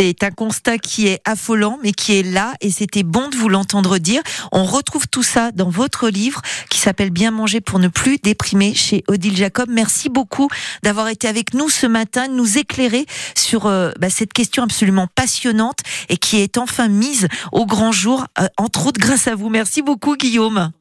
C'est 0.00 0.22
un 0.22 0.30
constat 0.30 0.78
qui 0.78 1.08
est 1.08 1.20
affolant, 1.26 1.78
mais 1.82 1.92
qui 1.92 2.18
est 2.18 2.22
là, 2.22 2.54
et 2.62 2.70
c'était 2.70 3.02
bon 3.02 3.28
de 3.28 3.36
vous 3.36 3.50
l'entendre 3.50 3.98
dire. 3.98 4.22
On 4.50 4.64
retrouve 4.64 5.06
tout 5.08 5.22
ça 5.22 5.52
dans 5.52 5.68
votre 5.68 6.08
livre 6.08 6.40
qui 6.70 6.78
s'appelle 6.78 7.10
Bien 7.10 7.30
manger 7.30 7.60
pour 7.60 7.78
ne 7.78 7.88
plus 7.88 8.16
déprimer 8.16 8.72
chez 8.74 9.04
Odile 9.08 9.36
Jacob. 9.36 9.68
Merci 9.68 10.08
beaucoup 10.08 10.48
d'avoir 10.82 11.08
été 11.08 11.28
avec 11.28 11.52
nous 11.52 11.68
ce 11.68 11.86
matin, 11.86 12.28
de 12.28 12.32
nous 12.32 12.56
éclairer 12.56 13.04
sur 13.36 13.66
euh, 13.66 13.92
bah, 14.00 14.08
cette 14.08 14.32
question 14.32 14.62
absolument 14.62 15.06
passionnante 15.14 15.80
et 16.08 16.16
qui 16.16 16.38
est 16.38 16.56
enfin 16.56 16.88
mise 16.88 17.28
au 17.52 17.66
grand 17.66 17.92
jour, 17.92 18.24
euh, 18.38 18.46
entre 18.56 18.86
autres 18.86 19.00
grâce 19.00 19.26
à 19.26 19.34
vous. 19.34 19.50
Merci 19.50 19.82
beaucoup, 19.82 20.16
Guillaume. 20.16 20.72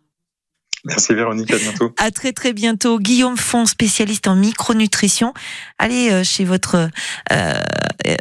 Merci 0.86 1.14
Véronique, 1.14 1.52
à 1.52 1.58
bientôt. 1.58 1.94
À 1.98 2.12
très 2.12 2.32
très 2.32 2.54
bientôt. 2.54 3.00
Guillaume 3.00 3.38
Font, 3.38 3.66
spécialiste 3.66 4.28
en 4.28 4.36
micronutrition. 4.36 5.34
Allez 5.78 6.10
euh, 6.12 6.24
chez 6.24 6.46
votre 6.46 6.90
euh, 7.32 7.62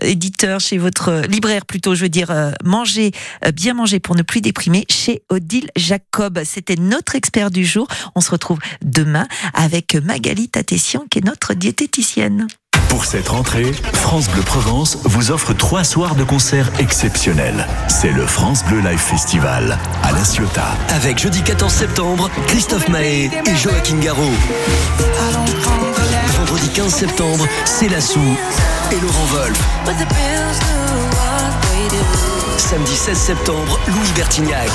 éditeur, 0.02 0.60
chez 0.60 0.78
votre 0.78 1.22
libraire 1.28 1.64
plutôt, 1.64 1.94
je 1.94 2.02
veux 2.02 2.08
dire, 2.08 2.30
euh, 2.30 2.50
manger, 2.64 3.12
euh, 3.46 3.52
bien 3.52 3.74
manger 3.74 4.00
pour 4.00 4.16
ne 4.16 4.22
plus 4.22 4.40
déprimer 4.40 4.84
chez 4.88 5.22
Odile 5.28 5.70
Jacob. 5.76 6.40
C'était 6.44 6.76
notre 6.76 7.14
expert 7.14 7.50
du 7.50 7.64
jour. 7.64 7.86
On 8.14 8.20
se 8.20 8.30
retrouve 8.30 8.58
demain 8.82 9.26
avec 9.54 9.94
Magali 9.94 10.48
Tatessian 10.48 11.04
qui 11.10 11.18
est 11.18 11.24
notre 11.24 11.54
diététicienne. 11.54 12.48
Pour 12.88 13.04
cette 13.04 13.28
rentrée, 13.28 13.72
France 13.92 14.28
Bleu 14.28 14.42
Provence 14.42 14.98
vous 15.04 15.30
offre 15.30 15.52
trois 15.52 15.84
soirs 15.84 16.14
de 16.14 16.24
concert 16.24 16.70
exceptionnels. 16.78 17.66
C'est 17.88 18.12
le 18.12 18.26
France 18.26 18.64
Bleu 18.64 18.80
Live 18.80 18.98
Festival 18.98 19.78
à 20.02 20.12
La 20.12 20.24
Ciotat. 20.24 20.76
Avec 20.90 21.18
jeudi 21.18 21.42
14 21.42 21.72
septembre, 21.72 22.30
Christophe 22.46 22.88
Mahé 22.88 23.30
et 23.46 23.56
Joaquin 23.56 23.98
Garraud. 23.98 24.32
Vendredi 26.38 26.68
15 26.70 26.94
septembre, 26.94 27.46
Célassou 27.64 28.20
et 28.90 29.00
Laurent 29.00 29.26
Wolf. 29.32 29.60
Samedi 32.56 32.96
16 32.96 33.18
septembre, 33.18 33.78
Louis 33.88 34.12
Bertignac. 34.16 34.70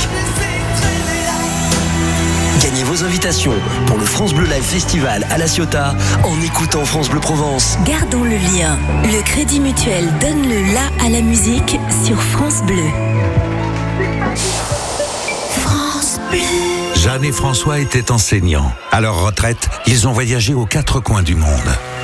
Invitations 3.01 3.53
pour 3.87 3.97
le 3.97 4.05
France 4.05 4.35
Bleu 4.35 4.45
Live 4.45 4.61
Festival 4.63 5.25
à 5.31 5.39
La 5.39 5.47
Ciotat 5.47 5.95
en 6.23 6.39
écoutant 6.43 6.85
France 6.85 7.09
Bleu 7.09 7.19
Provence. 7.19 7.75
Gardons 7.85 8.23
le 8.23 8.35
lien. 8.35 8.77
Le 9.03 9.23
Crédit 9.23 9.59
Mutuel 9.59 10.05
donne 10.21 10.47
le 10.47 10.73
la 10.73 11.05
à 11.05 11.09
la 11.09 11.21
musique 11.21 11.79
sur 12.05 12.21
France 12.21 12.61
Bleu. 12.63 12.83
France 15.65 16.19
Bleu. 16.29 16.72
Jeanne 17.03 17.25
et 17.25 17.33
François 17.33 17.79
étaient 17.79 18.11
enseignants. 18.11 18.71
À 18.89 19.01
leur 19.01 19.25
retraite, 19.25 19.67
ils 19.87 20.07
ont 20.07 20.13
voyagé 20.13 20.53
aux 20.53 20.65
quatre 20.65 21.01
coins 21.01 21.21
du 21.21 21.35
monde. 21.35 21.49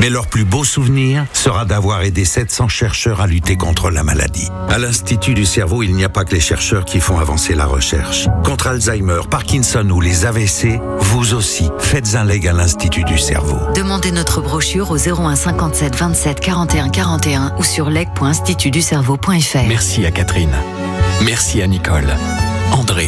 Mais 0.02 0.10
leur 0.10 0.28
plus 0.28 0.44
beau 0.44 0.66
souvenir 0.66 1.26
sera 1.32 1.64
d'avoir 1.64 2.02
aidé 2.02 2.26
700 2.26 2.68
chercheurs 2.68 3.22
à 3.22 3.28
lutter 3.28 3.56
contre 3.56 3.92
la 3.92 4.04
maladie. 4.04 4.50
À 4.68 4.78
l'Institut 4.78 5.36
du 5.36 5.46
cerveau, 5.46 5.84
il 5.84 5.96
n'y 5.96 6.04
a 6.04 6.10
pas 6.10 6.26
que 6.26 6.34
les 6.34 6.42
chercheurs 6.42 6.84
qui 6.84 7.00
font 7.00 7.18
avancer 7.18 7.56
la 7.56 7.66
recherche. 7.66 8.28
Contre 8.44 8.68
Alzheimer, 8.68 9.22
Parkinson 9.32 9.90
ou 9.90 10.02
les 10.02 10.26
AVC, 10.26 10.82
vous 11.00 11.34
aussi, 11.34 11.70
faites 11.80 12.16
un 12.16 12.26
leg 12.26 12.46
à 12.46 12.52
l'Institut 12.52 13.06
du 13.06 13.18
cerveau. 13.18 13.58
Demandez 13.74 14.12
notre 14.12 14.42
brochure 14.42 14.92
au 14.92 14.98
01 14.98 15.38
57 15.38 15.96
27 15.96 16.42
41 16.42 16.90
41 16.90 17.54
ou 17.58 17.64
sur 17.64 17.90
leg.institutducerveau.fr. 17.90 19.66
Merci 19.66 20.06
à 20.06 20.12
Catherine. 20.12 20.58
Merci 21.24 21.62
à 21.62 21.68
Nicole, 21.68 22.18
André, 22.74 23.08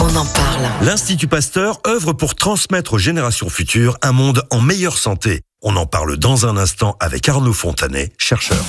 On 0.00 0.16
en 0.16 0.24
parle. 0.24 0.66
L'Institut 0.82 1.28
Pasteur 1.28 1.80
œuvre 1.86 2.14
pour 2.14 2.34
transmettre 2.34 2.94
aux 2.94 2.98
générations 2.98 3.50
futures 3.50 3.98
un 4.02 4.12
monde 4.12 4.42
en 4.50 4.60
meilleure 4.60 4.96
santé. 4.96 5.42
On 5.62 5.76
en 5.76 5.84
parle 5.84 6.16
dans 6.16 6.46
un 6.46 6.56
instant 6.56 6.96
avec 7.00 7.28
Arnaud 7.28 7.52
Fontanet, 7.52 8.10
chercheur. 8.16 8.64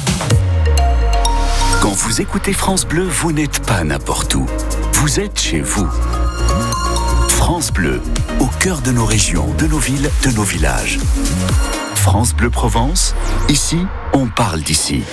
Quand 1.82 1.94
vous 1.94 2.20
écoutez 2.20 2.52
France 2.52 2.86
Bleu, 2.86 3.08
vous 3.08 3.32
n'êtes 3.32 3.66
pas 3.66 3.84
n'importe 3.84 4.36
où. 4.36 4.46
Vous 4.94 5.22
êtes 5.22 5.40
chez 5.40 5.62
vous. 5.62 5.90
France 7.30 7.72
Bleu, 7.72 8.02
au 8.40 8.48
cœur 8.60 8.82
de 8.82 8.92
nos 8.92 9.06
régions, 9.06 9.54
de 9.58 9.68
nos 9.68 9.80
villes, 9.80 10.10
de 10.24 10.32
nos 10.32 10.44
villages. 10.44 11.00
France 12.02 12.34
Bleu 12.34 12.50
Provence, 12.50 13.14
ici, 13.48 13.78
on 14.14 14.28
parle 14.28 14.62
d'ici. 14.62 15.04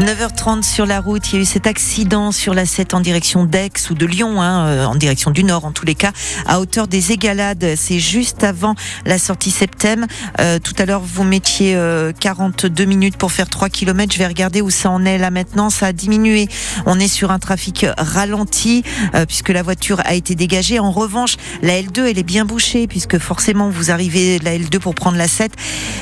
9h30 0.00 0.62
sur 0.62 0.86
la 0.86 1.00
route, 1.00 1.30
il 1.30 1.36
y 1.36 1.38
a 1.38 1.42
eu 1.42 1.44
cet 1.44 1.66
accident 1.66 2.32
sur 2.32 2.54
la 2.54 2.64
7 2.64 2.94
en 2.94 3.00
direction 3.00 3.44
d'Aix 3.44 3.70
ou 3.90 3.94
de 3.94 4.06
Lyon, 4.06 4.40
hein, 4.40 4.66
euh, 4.66 4.84
en 4.86 4.94
direction 4.94 5.30
du 5.30 5.44
nord 5.44 5.66
en 5.66 5.72
tous 5.72 5.84
les 5.84 5.94
cas, 5.94 6.12
à 6.46 6.58
hauteur 6.58 6.88
des 6.88 7.12
Égalades. 7.12 7.74
C'est 7.76 7.98
juste 7.98 8.42
avant 8.42 8.74
la 9.04 9.18
sortie 9.18 9.50
septembre. 9.50 10.06
Euh, 10.40 10.58
tout 10.58 10.72
à 10.78 10.86
l'heure, 10.86 11.02
vous 11.02 11.24
mettiez 11.24 11.78
42 12.18 12.82
euh, 12.82 12.86
minutes 12.86 13.18
pour 13.18 13.32
faire 13.32 13.50
3 13.50 13.68
km. 13.68 14.12
Je 14.12 14.18
vais 14.18 14.26
regarder 14.26 14.62
où 14.62 14.70
ça 14.70 14.88
en 14.88 15.04
est 15.04 15.18
là 15.18 15.30
maintenant. 15.30 15.68
Ça 15.68 15.88
a 15.88 15.92
diminué. 15.92 16.48
On 16.86 16.98
est 16.98 17.08
sur 17.08 17.30
un 17.30 17.38
trafic 17.38 17.84
ralenti 17.98 18.82
puisque 19.28 19.50
la 19.50 19.62
voiture 19.62 20.00
a 20.06 20.14
été 20.14 20.34
dégagée. 20.34 20.78
En 20.78 20.90
revanche, 20.90 21.36
la 21.62 21.80
L2, 21.80 22.06
elle 22.10 22.18
est 22.18 22.22
bien 22.22 22.46
bouchée 22.46 22.86
puisque 22.86 23.18
forcément 23.18 23.68
vous 23.68 23.90
arrivez 23.90 24.38
la 24.38 24.56
L2 24.56 24.78
pour 24.78 24.94
prendre 24.94 25.18
la 25.18 25.28
7 25.28 25.52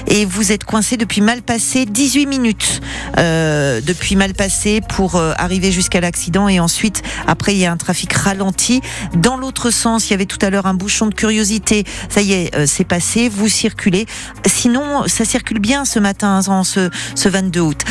et 0.06 0.27
vous 0.28 0.52
êtes 0.52 0.64
coincé 0.64 0.96
depuis 0.96 1.20
mal 1.20 1.42
passé 1.42 1.86
18 1.86 2.26
minutes 2.26 2.80
euh, 3.16 3.80
depuis 3.80 4.14
Malpassé 4.14 4.80
pour 4.80 5.16
euh, 5.16 5.32
arriver 5.36 5.72
jusqu'à 5.72 6.00
l'accident 6.00 6.48
et 6.48 6.60
ensuite 6.60 7.02
après 7.26 7.54
il 7.54 7.58
y 7.58 7.66
a 7.66 7.72
un 7.72 7.76
trafic 7.76 8.12
ralenti. 8.12 8.82
Dans 9.14 9.36
l'autre 9.36 9.70
sens, 9.70 10.08
il 10.08 10.10
y 10.10 10.14
avait 10.14 10.26
tout 10.26 10.38
à 10.42 10.50
l'heure 10.50 10.66
un 10.66 10.74
bouchon 10.74 11.06
de 11.06 11.14
curiosité. 11.14 11.84
Ça 12.08 12.20
y 12.20 12.34
est, 12.34 12.54
euh, 12.54 12.66
c'est 12.66 12.84
passé. 12.84 13.28
Vous 13.28 13.48
circulez. 13.48 14.06
Sinon, 14.46 15.04
ça 15.06 15.24
circule 15.24 15.58
bien 15.58 15.84
ce 15.84 15.98
matin, 15.98 16.40
ce, 16.62 16.90
ce 17.14 17.28
22 17.28 17.60
août. 17.60 17.84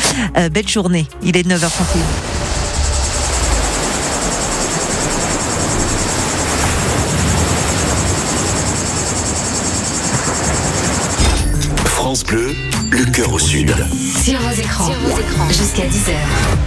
belle 0.52 0.68
journée. 0.68 1.06
Il 1.22 1.36
est 1.36 1.46
9h31. 1.46 1.68
France 12.08 12.17
Bleu, 12.30 12.48
le 12.48 12.67
cœur 13.18 13.32
au 13.32 13.38
sud. 13.40 13.74
Sur 14.24 14.38
vos 14.38 14.50
écrans, 14.50 14.92
jusqu'à 15.48 15.82
10h. 15.82 16.14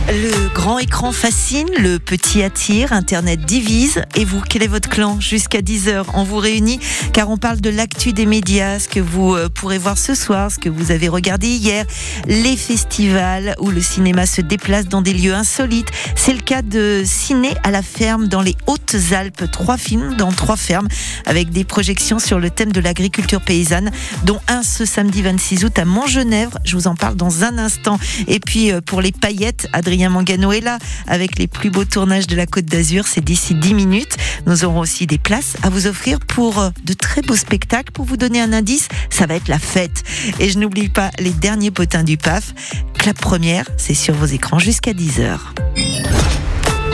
Le 0.10 0.54
grand 0.54 0.80
écran 0.80 1.14
fascine, 1.14 1.70
le 1.78 1.98
petit 1.98 2.44
attire, 2.44 2.92
Internet 2.92 3.46
divise. 3.46 4.02
Et 4.16 4.26
vous, 4.26 4.42
quel 4.42 4.64
est 4.64 4.68
votre 4.68 4.90
clan? 4.90 5.22
Jusqu'à 5.22 5.62
10h, 5.62 6.04
on 6.14 6.24
vous 6.24 6.38
réunit 6.38 6.80
car 7.14 7.30
on 7.30 7.38
parle 7.38 7.62
de 7.62 7.70
l'actu 7.70 8.12
des 8.12 8.26
médias, 8.26 8.80
ce 8.80 8.90
que 8.90 9.00
vous 9.00 9.34
euh, 9.34 9.48
pourrez 9.48 9.78
voir 9.78 9.98
ce 9.98 10.14
soir, 10.14 10.52
ce 10.52 10.60
que 10.60 10.68
vous 10.68 10.92
avez 10.92 11.08
regardé 11.08 11.48
hier, 11.48 11.86
les 12.26 12.58
festivals 12.58 13.56
où 13.60 13.70
le 13.70 13.80
cinéma 13.80 14.26
se 14.26 14.42
déplace 14.42 14.88
dans 14.88 15.02
des 15.02 15.14
lieux 15.14 15.34
insolites. 15.34 15.92
C'est 16.16 16.34
le 16.34 16.42
cas 16.42 16.62
de 16.62 17.04
Ciné 17.06 17.52
à 17.64 17.72
la 17.72 17.82
ferme 17.82 18.28
dans 18.28 18.42
les 18.42 18.58
Hautes-Alpes. 18.68 19.50
Trois 19.52 19.78
films 19.78 20.16
dans 20.16 20.34
trois 20.34 20.58
fermes 20.58 20.90
avec 21.26 21.52
des 21.52 21.64
projections 21.64 22.20
sur 22.20 22.40
le 22.40 22.50
thème 22.50 22.74
de 22.74 22.82
l'agriculture 22.82 23.42
paysanne, 23.42 23.92
dont 24.26 24.42
un 24.50 24.64
ce 24.64 24.84
samedi 24.84 25.22
26 25.22 25.64
août 25.64 25.80
à 25.80 25.86
Je 26.64 26.76
vous 26.76 26.88
en 26.88 26.96
parle 26.96 27.16
dans 27.16 27.44
un 27.44 27.58
instant. 27.58 28.00
Et 28.28 28.40
puis 28.40 28.72
euh, 28.72 28.82
pour 28.82 29.02
les 29.02 29.12
paillettes, 29.12 29.68
Adrien 29.74 30.10
Mangano 30.10 30.52
est 30.52 30.62
là 30.62 30.78
avec 31.08 31.38
les 31.38 31.48
plus 31.48 31.70
beaux 31.70 31.86
tournages 31.86 32.28
de 32.28 32.36
la 32.36 32.46
Côte 32.46 32.66
d'Azur. 32.66 33.08
C'est 33.08 33.24
d'ici 33.24 33.56
10 33.56 33.74
minutes. 33.74 34.18
Nous 34.46 34.66
aurons 34.66 34.80
aussi 34.80 35.08
des 35.08 35.18
places 35.18 35.56
à 35.64 35.70
vous 35.70 35.88
offrir 35.88 36.20
pour 36.20 36.60
euh, 36.60 36.70
de 36.84 36.94
très 36.94 37.22
beaux 37.22 37.36
spectacles. 37.36 37.92
Pour 37.92 38.06
vous 38.06 38.18
donner 38.18 38.42
un 38.42 38.54
indice, 38.54 38.88
ça 39.10 39.26
va 39.26 39.36
être 39.36 39.48
la 39.48 39.60
fête. 39.60 40.04
Et 40.40 40.50
je 40.50 40.60
n'oublie 40.60 40.90
pas 40.90 41.12
les 41.20 41.32
derniers 41.32 41.72
potins 41.72 42.04
du 42.04 42.18
PAF. 42.18 42.54
Clap 42.98 43.18
première, 43.20 43.66
c'est 43.78 43.94
sur 43.94 44.14
vos 44.14 44.26
écrans 44.26 44.60
jusqu'à 44.60 44.94
10h. 44.94 45.40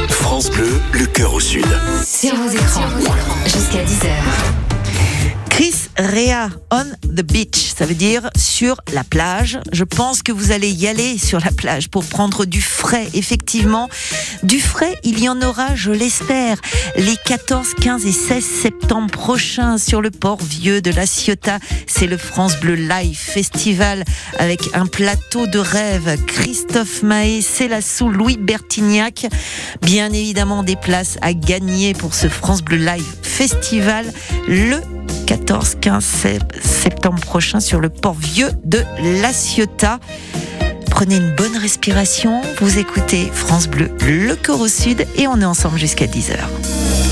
France 0.09 0.49
Bleu, 0.51 0.79
le 0.93 1.05
cœur 1.05 1.33
au 1.33 1.39
sud. 1.39 1.65
Sur 2.05 2.35
vos 2.35 2.49
écrans, 2.49 2.89
jusqu'à 3.45 3.83
10h. 3.83 4.56
Chris 5.57 5.89
Rea 5.97 6.49
on 6.69 6.85
the 7.01 7.23
beach, 7.23 7.73
ça 7.75 7.87
veut 7.87 7.95
dire 7.95 8.29
sur 8.37 8.79
la 8.93 9.03
plage. 9.03 9.57
Je 9.71 9.85
pense 9.85 10.21
que 10.21 10.31
vous 10.31 10.51
allez 10.51 10.69
y 10.69 10.87
aller 10.87 11.17
sur 11.17 11.39
la 11.39 11.49
plage 11.49 11.89
pour 11.89 12.05
prendre 12.05 12.45
du 12.45 12.61
frais. 12.61 13.07
Effectivement, 13.15 13.89
du 14.43 14.59
frais, 14.59 14.99
il 15.03 15.19
y 15.19 15.27
en 15.27 15.41
aura, 15.41 15.73
je 15.73 15.89
l'espère, 15.89 16.57
les 16.95 17.15
14, 17.25 17.73
15 17.81 18.05
et 18.05 18.11
16 18.11 18.45
septembre 18.45 19.09
prochains 19.09 19.79
sur 19.79 19.99
le 19.99 20.11
port 20.11 20.37
vieux 20.37 20.79
de 20.79 20.91
la 20.91 21.07
Ciotat. 21.07 21.57
C'est 21.87 22.05
le 22.05 22.17
France 22.17 22.59
Bleu 22.59 22.75
Live 22.75 23.17
Festival 23.17 24.03
avec 24.37 24.59
un 24.75 24.85
plateau 24.85 25.47
de 25.47 25.57
rêve. 25.57 26.23
Christophe 26.27 27.01
Mahé, 27.01 27.41
Célassou, 27.41 28.09
Louis 28.09 28.37
Bertignac. 28.37 29.25
Bien 29.81 30.13
évidemment, 30.13 30.61
des 30.61 30.75
places 30.75 31.17
à 31.23 31.33
gagner 31.33 31.95
pour 31.95 32.13
ce 32.13 32.29
France 32.29 32.61
Bleu 32.61 32.77
Live 32.77 33.15
Festival. 33.23 34.05
Le 34.47 34.96
14-15 35.25 36.01
septembre 36.61 37.19
prochain 37.21 37.59
sur 37.59 37.79
le 37.79 37.89
port 37.89 38.13
vieux 38.13 38.49
de 38.63 38.83
La 39.21 39.33
Ciotat. 39.33 39.99
Prenez 40.89 41.17
une 41.17 41.35
bonne 41.35 41.57
respiration, 41.57 42.41
vous 42.59 42.79
écoutez 42.79 43.29
France 43.31 43.67
Bleu, 43.67 43.91
le 44.01 44.35
au 44.53 44.67
sud 44.67 45.05
et 45.15 45.27
on 45.27 45.39
est 45.41 45.45
ensemble 45.45 45.77
jusqu'à 45.77 46.05
10h. 46.05 47.06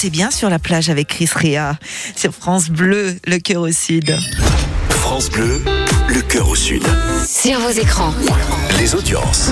Montez 0.00 0.08
bien 0.08 0.30
sur 0.30 0.48
la 0.48 0.58
plage 0.58 0.88
avec 0.88 1.08
Chris 1.08 1.28
Rea 1.34 1.76
sur 2.16 2.32
France 2.32 2.70
Bleu, 2.70 3.16
le 3.26 3.36
cœur 3.36 3.60
au 3.60 3.70
sud. 3.70 4.16
France 4.88 5.28
Bleu, 5.28 5.62
le 6.12 6.22
cœur 6.22 6.48
au 6.48 6.56
sud. 6.56 6.82
Sur 7.24 7.60
vos 7.60 7.70
écrans. 7.70 8.12
Les 8.78 8.94
audiences. 8.94 9.50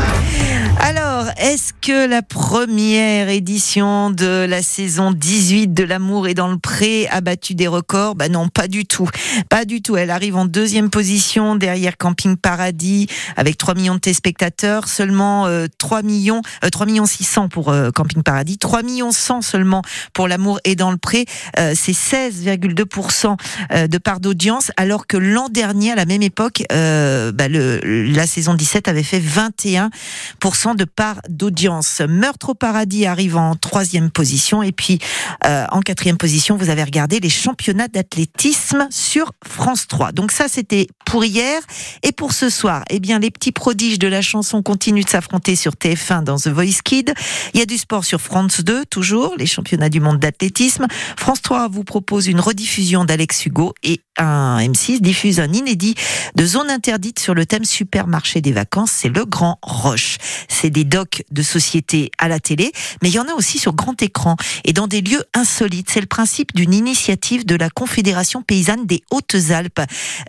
Alors, 0.81 1.27
est-ce 1.37 1.73
que 1.73 2.09
la 2.09 2.23
première 2.23 3.29
édition 3.29 4.11
de 4.11 4.47
la 4.49 4.63
saison 4.63 5.13
18 5.13 5.75
de 5.75 5.85
L'amour 5.85 6.29
est 6.29 6.35
dans 6.35 6.49
le 6.49 6.59
pré 6.59 7.07
a 7.09 7.21
battu 7.21 7.55
des 7.55 7.67
records? 7.67 8.15
Ben 8.15 8.33
non, 8.33 8.49
pas 8.49 8.69
du 8.69 8.87
tout. 8.87 9.09
Pas 9.51 9.65
du 9.65 9.83
tout. 9.83 9.97
Elle 9.97 10.11
arrive 10.11 10.37
en 10.37 10.47
deuxième 10.47 10.89
position 10.89 11.57
derrière 11.57 11.97
Camping 11.97 12.37
Paradis 12.37 13.07
avec 13.37 13.59
3 13.59 13.75
millions 13.75 13.95
de 13.95 14.01
téléspectateurs, 14.01 14.89
seulement 14.89 15.47
euh, 15.47 15.67
3 15.79 16.03
millions, 16.03 16.43
euh, 16.65 16.71
3 16.71 16.87
millions 16.87 17.07
600 17.07 17.49
pour 17.49 17.69
euh, 17.71 17.91
Camping 17.91 18.23
Paradis, 18.23 18.59
3 18.59 18.83
millions 18.83 19.13
100 19.13 19.43
seulement 19.43 19.83
pour 20.13 20.27
L'amour 20.27 20.61
est 20.65 20.77
dans 20.77 20.91
le 20.91 20.97
pré. 20.97 21.27
Euh, 21.59 21.75
C'est 21.77 21.93
16,2% 21.93 23.37
euh, 23.73 23.87
de 23.87 23.99
part 23.99 24.21
d'audience, 24.21 24.73
alors 24.77 25.07
que 25.07 25.17
l'an 25.17 25.49
dernier, 25.49 25.93
à 25.93 25.95
la 25.97 26.05
même 26.05 26.23
époque, 26.23 26.48
euh, 26.73 27.33
bah, 27.33 27.49
la 27.49 28.27
saison 28.27 28.55
17 28.55 28.89
avait 28.89 29.03
fait 29.03 29.21
21% 29.21 30.77
de 30.77 30.85
part 30.85 31.21
d'audience. 31.29 32.01
Meurtre 32.09 32.51
au 32.51 32.55
paradis 32.55 33.07
arrive 33.07 33.37
en 33.37 33.55
troisième 33.55 34.11
position 34.11 34.63
et 34.63 34.73
puis 34.73 34.99
euh, 35.45 35.65
en 35.71 35.81
quatrième 35.81 36.17
position, 36.17 36.57
vous 36.57 36.71
avez 36.71 36.83
regardé 36.83 37.21
les 37.21 37.31
championnats 37.31 37.89
d'athlétisme 37.89 38.89
sur 38.91 39.33
France 39.47 39.87
3. 39.87 40.13
Donc 40.13 40.33
ça, 40.33 40.47
c'était 40.49 40.87
pour 41.05 41.25
hier 41.25 41.61
et 42.03 42.13
pour 42.13 42.33
ce 42.33 42.51
soir. 42.51 42.85
Eh 42.91 43.01
bien, 43.01 43.19
les 43.19 43.31
petits 43.31 43.53
prodiges 43.53 43.99
de 43.99 44.09
la 44.09 44.23
chanson 44.23 44.63
continuent 44.63 45.05
de 45.05 45.09
s'affronter 45.09 45.57
sur 45.57 45.73
TF1 45.73 46.25
dans 46.25 46.37
The 46.37 46.49
Voice 46.49 46.81
Kid. 46.85 47.15
Il 47.55 47.61
y 47.61 47.63
a 47.63 47.67
du 47.67 47.79
sport 47.79 48.05
sur 48.05 48.21
France 48.21 48.61
2, 48.61 48.85
toujours 48.85 49.35
les 49.39 49.47
championnats 49.47 49.89
du 49.89 50.01
monde 50.01 50.19
d'athlétisme. 50.19 50.87
France 51.17 51.43
3 51.43 51.69
vous 51.69 51.85
propose 51.85 52.27
une 52.27 52.41
rediffusion 52.41 53.05
d'Alex 53.05 53.47
Hugo 53.47 53.75
et 53.83 54.01
un 54.19 54.59
M6 54.59 55.01
diffuse 55.01 55.41
un 55.41 55.53
inédit 55.53 55.95
de 56.35 56.45
zone 56.45 56.71
interdite 56.71 57.19
sur 57.19 57.35
le 57.35 57.47
thème 57.47 57.65
supermarché 57.65 58.41
des 58.41 58.53
vacances. 58.53 58.91
C'est 58.93 59.09
le 59.09 59.25
Grand 59.25 59.59
Roche. 59.63 60.17
C'est 60.49 60.71
des 60.71 60.85
docs 60.85 61.23
de 61.31 61.43
société 61.43 62.11
à 62.19 62.29
la 62.29 62.41
télé, 62.41 62.73
mais 63.03 63.09
il 63.09 63.15
y 63.15 63.19
en 63.19 63.29
a 63.29 63.35
aussi 63.35 63.59
sur 63.59 63.75
grand 63.75 64.01
écran 64.03 64.37
et 64.65 64.73
dans 64.73 64.87
des 64.87 65.01
lieux 65.01 65.25
insolites. 65.35 65.91
C'est 65.91 66.01
le 66.01 66.07
principe 66.07 66.55
d'une 66.55 66.75
initiative 66.75 67.47
de 67.47 67.55
la 67.55 67.71
Confédération 67.71 68.43
paysanne 68.43 68.87
des 68.87 69.03
Hautes-Alpes, 69.11 69.81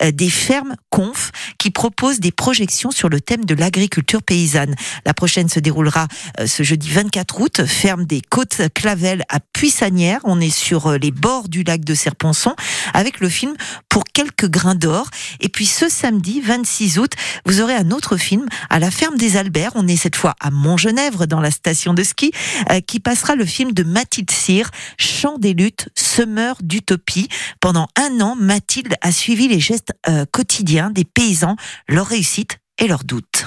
euh, 0.03 0.11
des 0.11 0.29
fermes 0.29 0.75
conf 0.89 1.31
qui 1.57 1.71
proposent 1.71 2.19
des 2.19 2.31
projections 2.31 2.91
sur 2.91 3.09
le 3.09 3.21
thème 3.21 3.45
de 3.45 3.55
l'agriculture 3.55 4.23
paysanne. 4.23 4.75
La 5.05 5.13
prochaine 5.13 5.49
se 5.49 5.59
déroulera 5.59 6.07
euh, 6.39 6.47
ce 6.47 6.63
jeudi 6.63 6.89
24 6.89 7.41
août, 7.41 7.65
ferme 7.65 8.05
des 8.05 8.21
Côtes 8.21 8.61
Clavel 8.73 9.23
à 9.29 9.39
Puissanière. 9.39 10.19
On 10.23 10.39
est 10.39 10.49
sur 10.49 10.87
euh, 10.87 10.97
les 10.97 11.11
bords 11.11 11.49
du 11.49 11.63
lac 11.63 11.83
de 11.83 11.93
Serponçon 11.93 12.55
avec 12.93 13.19
le 13.19 13.29
film 13.29 13.55
Pour 13.87 14.03
quelques 14.03 14.49
grains 14.49 14.75
d'or. 14.75 15.09
Et 15.39 15.49
puis 15.49 15.65
ce 15.65 15.89
samedi 15.89 16.41
26 16.41 16.99
août, 16.99 17.13
vous 17.45 17.61
aurez 17.61 17.75
un 17.75 17.91
autre 17.91 18.17
film 18.17 18.45
à 18.69 18.79
la 18.79 18.91
ferme 18.91 19.17
des 19.17 19.37
Alberts. 19.37 19.71
On 19.75 19.87
est 19.87 19.95
cette 19.95 20.15
fois 20.15 20.35
à 20.39 20.51
Montgenèvre 20.51 21.25
dans 21.25 21.39
la 21.39 21.51
station 21.51 21.93
de 21.93 22.03
ski 22.03 22.31
euh, 22.71 22.81
qui 22.81 22.99
passera 22.99 23.35
le 23.35 23.45
film 23.45 23.71
de 23.71 23.83
Mathilde 23.83 24.31
Cyr, 24.31 24.69
Chant 24.97 25.37
des 25.37 25.53
luttes, 25.53 25.89
semeur 25.95 26.57
d'utopie. 26.61 27.29
Pendant 27.59 27.87
un 27.97 28.19
an, 28.21 28.35
Mathilde 28.35 28.95
a 29.01 29.11
suivi 29.11 29.47
les 29.47 29.59
gestes 29.59 29.93
euh, 30.07 30.25
quotidiens 30.31 30.89
des 30.89 31.05
paysans, 31.05 31.55
leur 31.87 32.07
réussite 32.07 32.57
et 32.79 32.87
leurs 32.87 33.03
doutes. 33.03 33.45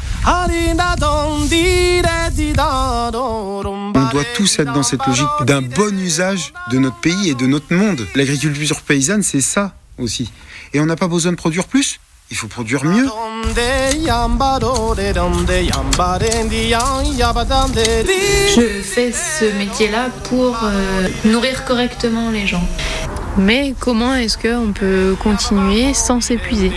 On 3.95 4.09
doit 4.11 4.25
tous 4.37 4.59
être 4.59 4.73
dans 4.73 4.83
cette 4.83 5.07
logique 5.07 5.27
d'un 5.47 5.62
bon 5.62 5.99
usage 5.99 6.53
de 6.71 6.79
notre 6.79 7.01
pays 7.01 7.31
et 7.31 7.35
de 7.35 7.47
notre 7.47 7.75
monde. 7.75 8.07
L'agriculture 8.14 8.83
paysanne, 8.83 9.23
c'est 9.23 9.40
ça 9.40 9.75
aussi. 9.98 10.31
Et 10.72 10.81
on 10.81 10.87
n'a 10.87 10.96
pas 10.96 11.09
besoin 11.09 11.33
de 11.33 11.37
produire 11.37 11.64
plus, 11.64 12.00
il 12.31 12.37
faut 12.37 12.48
produire 12.48 12.85
mieux. 12.85 13.07
Je 18.57 18.83
fais 18.83 19.12
ce 19.12 19.44
métier-là 19.59 20.09
pour 20.24 20.59
euh, 20.64 21.09
nourrir 21.24 21.64
correctement 21.64 22.31
les 22.31 22.46
gens. 22.46 22.66
Mais 23.38 23.75
comment 23.79 24.14
est-ce 24.14 24.37
qu'on 24.37 24.73
peut 24.73 25.16
continuer 25.23 25.95
sans 25.95 26.21
s'épuiser 26.21 26.71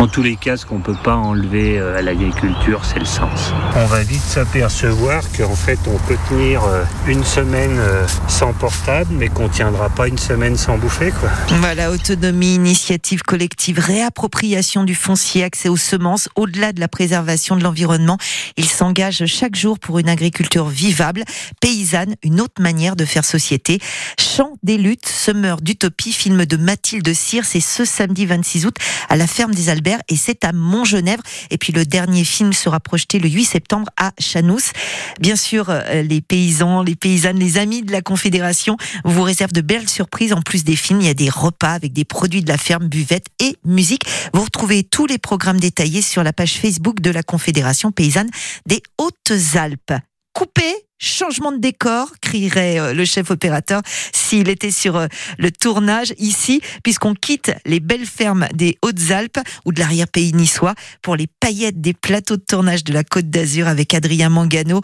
En 0.00 0.08
tous 0.08 0.22
les 0.22 0.36
cas, 0.36 0.56
ce 0.56 0.66
qu'on 0.66 0.78
ne 0.78 0.82
peut 0.82 0.96
pas 1.04 1.14
enlever 1.14 1.78
euh, 1.78 1.98
à 1.98 2.02
l'agriculture, 2.02 2.84
c'est 2.84 2.98
le 2.98 3.04
sens. 3.04 3.52
On 3.76 3.86
va 3.86 4.02
vite 4.02 4.22
s'apercevoir 4.22 5.22
qu'en 5.36 5.54
fait, 5.54 5.78
on 5.86 5.96
peut 6.08 6.16
tenir 6.28 6.64
euh, 6.64 6.82
une 7.06 7.22
semaine 7.22 7.78
euh, 7.78 8.04
sans 8.26 8.52
portable, 8.52 9.10
mais 9.12 9.28
qu'on 9.28 9.44
ne 9.44 9.48
tiendra 9.48 9.90
pas 9.90 10.08
une 10.08 10.18
semaine 10.18 10.56
sans 10.56 10.76
bouffer. 10.78 11.12
Quoi. 11.12 11.30
Voilà, 11.60 11.92
autonomie, 11.92 12.54
initiative 12.54 13.22
collective, 13.22 13.78
réappropriation 13.78 14.82
du 14.82 14.96
foncier, 14.96 15.44
accès 15.44 15.68
aux 15.68 15.76
semences, 15.76 16.28
au-delà 16.34 16.72
de 16.72 16.80
la 16.80 16.88
préservation 16.88 17.54
de 17.54 17.62
l'environnement. 17.62 18.18
Il 18.56 18.66
s'engage 18.66 19.24
chaque 19.26 19.54
jour 19.54 19.78
pour 19.78 20.00
une 20.00 20.08
agriculture 20.08 20.66
vivable, 20.66 21.22
paysanne, 21.60 22.16
une 22.24 22.40
autre 22.40 22.60
manière 22.60 22.96
de 22.96 23.04
faire 23.04 23.19
société. 23.22 23.80
Chant 24.18 24.56
des 24.62 24.78
luttes, 24.78 25.06
semeur 25.06 25.60
d'utopie, 25.60 26.12
film 26.12 26.46
de 26.46 26.56
Mathilde 26.56 27.12
Cyr, 27.12 27.44
c'est 27.44 27.60
ce 27.60 27.84
samedi 27.84 28.26
26 28.26 28.66
août 28.66 28.76
à 29.08 29.16
la 29.16 29.26
ferme 29.26 29.54
des 29.54 29.68
Alberts 29.68 30.00
et 30.08 30.16
c'est 30.16 30.44
à 30.44 30.52
Montgenèvre. 30.52 31.22
Et 31.50 31.58
puis 31.58 31.72
le 31.72 31.84
dernier 31.84 32.24
film 32.24 32.52
sera 32.52 32.80
projeté 32.80 33.18
le 33.18 33.28
8 33.28 33.44
septembre 33.44 33.88
à 33.96 34.12
Chanous. 34.18 34.72
Bien 35.20 35.36
sûr, 35.36 35.66
euh, 35.70 36.02
les 36.02 36.20
paysans, 36.20 36.82
les 36.82 36.96
paysannes, 36.96 37.38
les 37.38 37.58
amis 37.58 37.82
de 37.82 37.92
la 37.92 38.02
Confédération 38.02 38.76
vous 39.04 39.22
réservent 39.22 39.52
de 39.52 39.60
belles 39.60 39.88
surprises. 39.88 40.32
En 40.32 40.42
plus 40.42 40.64
des 40.64 40.76
films, 40.76 41.00
il 41.00 41.06
y 41.06 41.10
a 41.10 41.14
des 41.14 41.30
repas 41.30 41.72
avec 41.72 41.92
des 41.92 42.04
produits 42.04 42.42
de 42.42 42.48
la 42.48 42.58
ferme, 42.58 42.88
buvette 42.88 43.26
et 43.40 43.56
musique. 43.64 44.04
Vous 44.34 44.42
retrouvez 44.42 44.84
tous 44.84 45.06
les 45.06 45.18
programmes 45.18 45.60
détaillés 45.60 46.02
sur 46.02 46.22
la 46.22 46.32
page 46.32 46.54
Facebook 46.54 47.00
de 47.00 47.10
la 47.10 47.22
Confédération 47.22 47.92
paysanne 47.92 48.30
des 48.66 48.82
Hautes-Alpes. 48.98 50.09
Coupé 50.32 50.86
changement 51.00 51.50
de 51.50 51.56
décor, 51.56 52.12
crierait 52.20 52.78
euh, 52.78 52.92
le 52.92 53.04
chef 53.04 53.30
opérateur 53.30 53.80
s'il 54.12 54.48
était 54.48 54.70
sur 54.70 54.96
euh, 54.96 55.06
le 55.38 55.50
tournage 55.50 56.14
ici, 56.18 56.60
puisqu'on 56.84 57.14
quitte 57.14 57.52
les 57.64 57.80
belles 57.80 58.06
fermes 58.06 58.46
des 58.54 58.78
Hautes-Alpes 58.82 59.40
ou 59.64 59.72
de 59.72 59.80
l'arrière-pays 59.80 60.32
niçois 60.34 60.74
pour 61.02 61.16
les 61.16 61.26
paillettes 61.26 61.80
des 61.80 61.94
plateaux 61.94 62.36
de 62.36 62.44
tournage 62.46 62.84
de 62.84 62.92
la 62.92 63.02
Côte 63.02 63.30
d'Azur 63.30 63.66
avec 63.66 63.94
Adrien 63.94 64.28
Mangano 64.28 64.82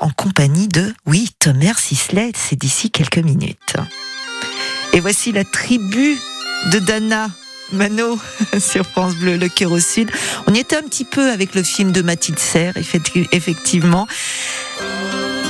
en 0.00 0.10
compagnie 0.10 0.68
de, 0.68 0.92
oui, 1.06 1.28
Tomer 1.38 1.74
Sisley, 1.78 2.32
c'est 2.34 2.58
d'ici 2.58 2.90
quelques 2.90 3.18
minutes. 3.18 3.76
Et 4.94 5.00
voici 5.00 5.32
la 5.32 5.44
tribu 5.44 6.18
de 6.72 6.78
Dana. 6.78 7.28
Mano 7.70 8.18
sur 8.58 8.84
France 8.84 9.14
Bleu, 9.16 9.36
le 9.36 9.48
cœur 9.48 9.72
au 9.72 9.80
sud. 9.80 10.10
On 10.46 10.54
y 10.54 10.58
était 10.58 10.76
un 10.76 10.82
petit 10.82 11.04
peu 11.04 11.30
avec 11.30 11.54
le 11.54 11.62
film 11.62 11.92
de 11.92 12.02
Mathilde 12.02 12.38
Serre, 12.38 12.74
effectivement. 12.76 14.06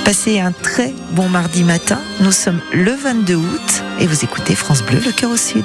Passez 0.04 0.40
un 0.40 0.52
très 0.52 0.92
bon 1.12 1.28
mardi 1.28 1.64
matin. 1.64 2.00
Nous 2.20 2.32
sommes 2.32 2.60
le 2.72 2.92
22 2.92 3.34
août 3.36 3.82
et 4.00 4.06
vous 4.06 4.24
écoutez 4.24 4.54
France 4.54 4.82
Bleu, 4.82 5.00
le 5.04 5.12
cœur 5.12 5.30
au 5.30 5.36
sud. 5.36 5.64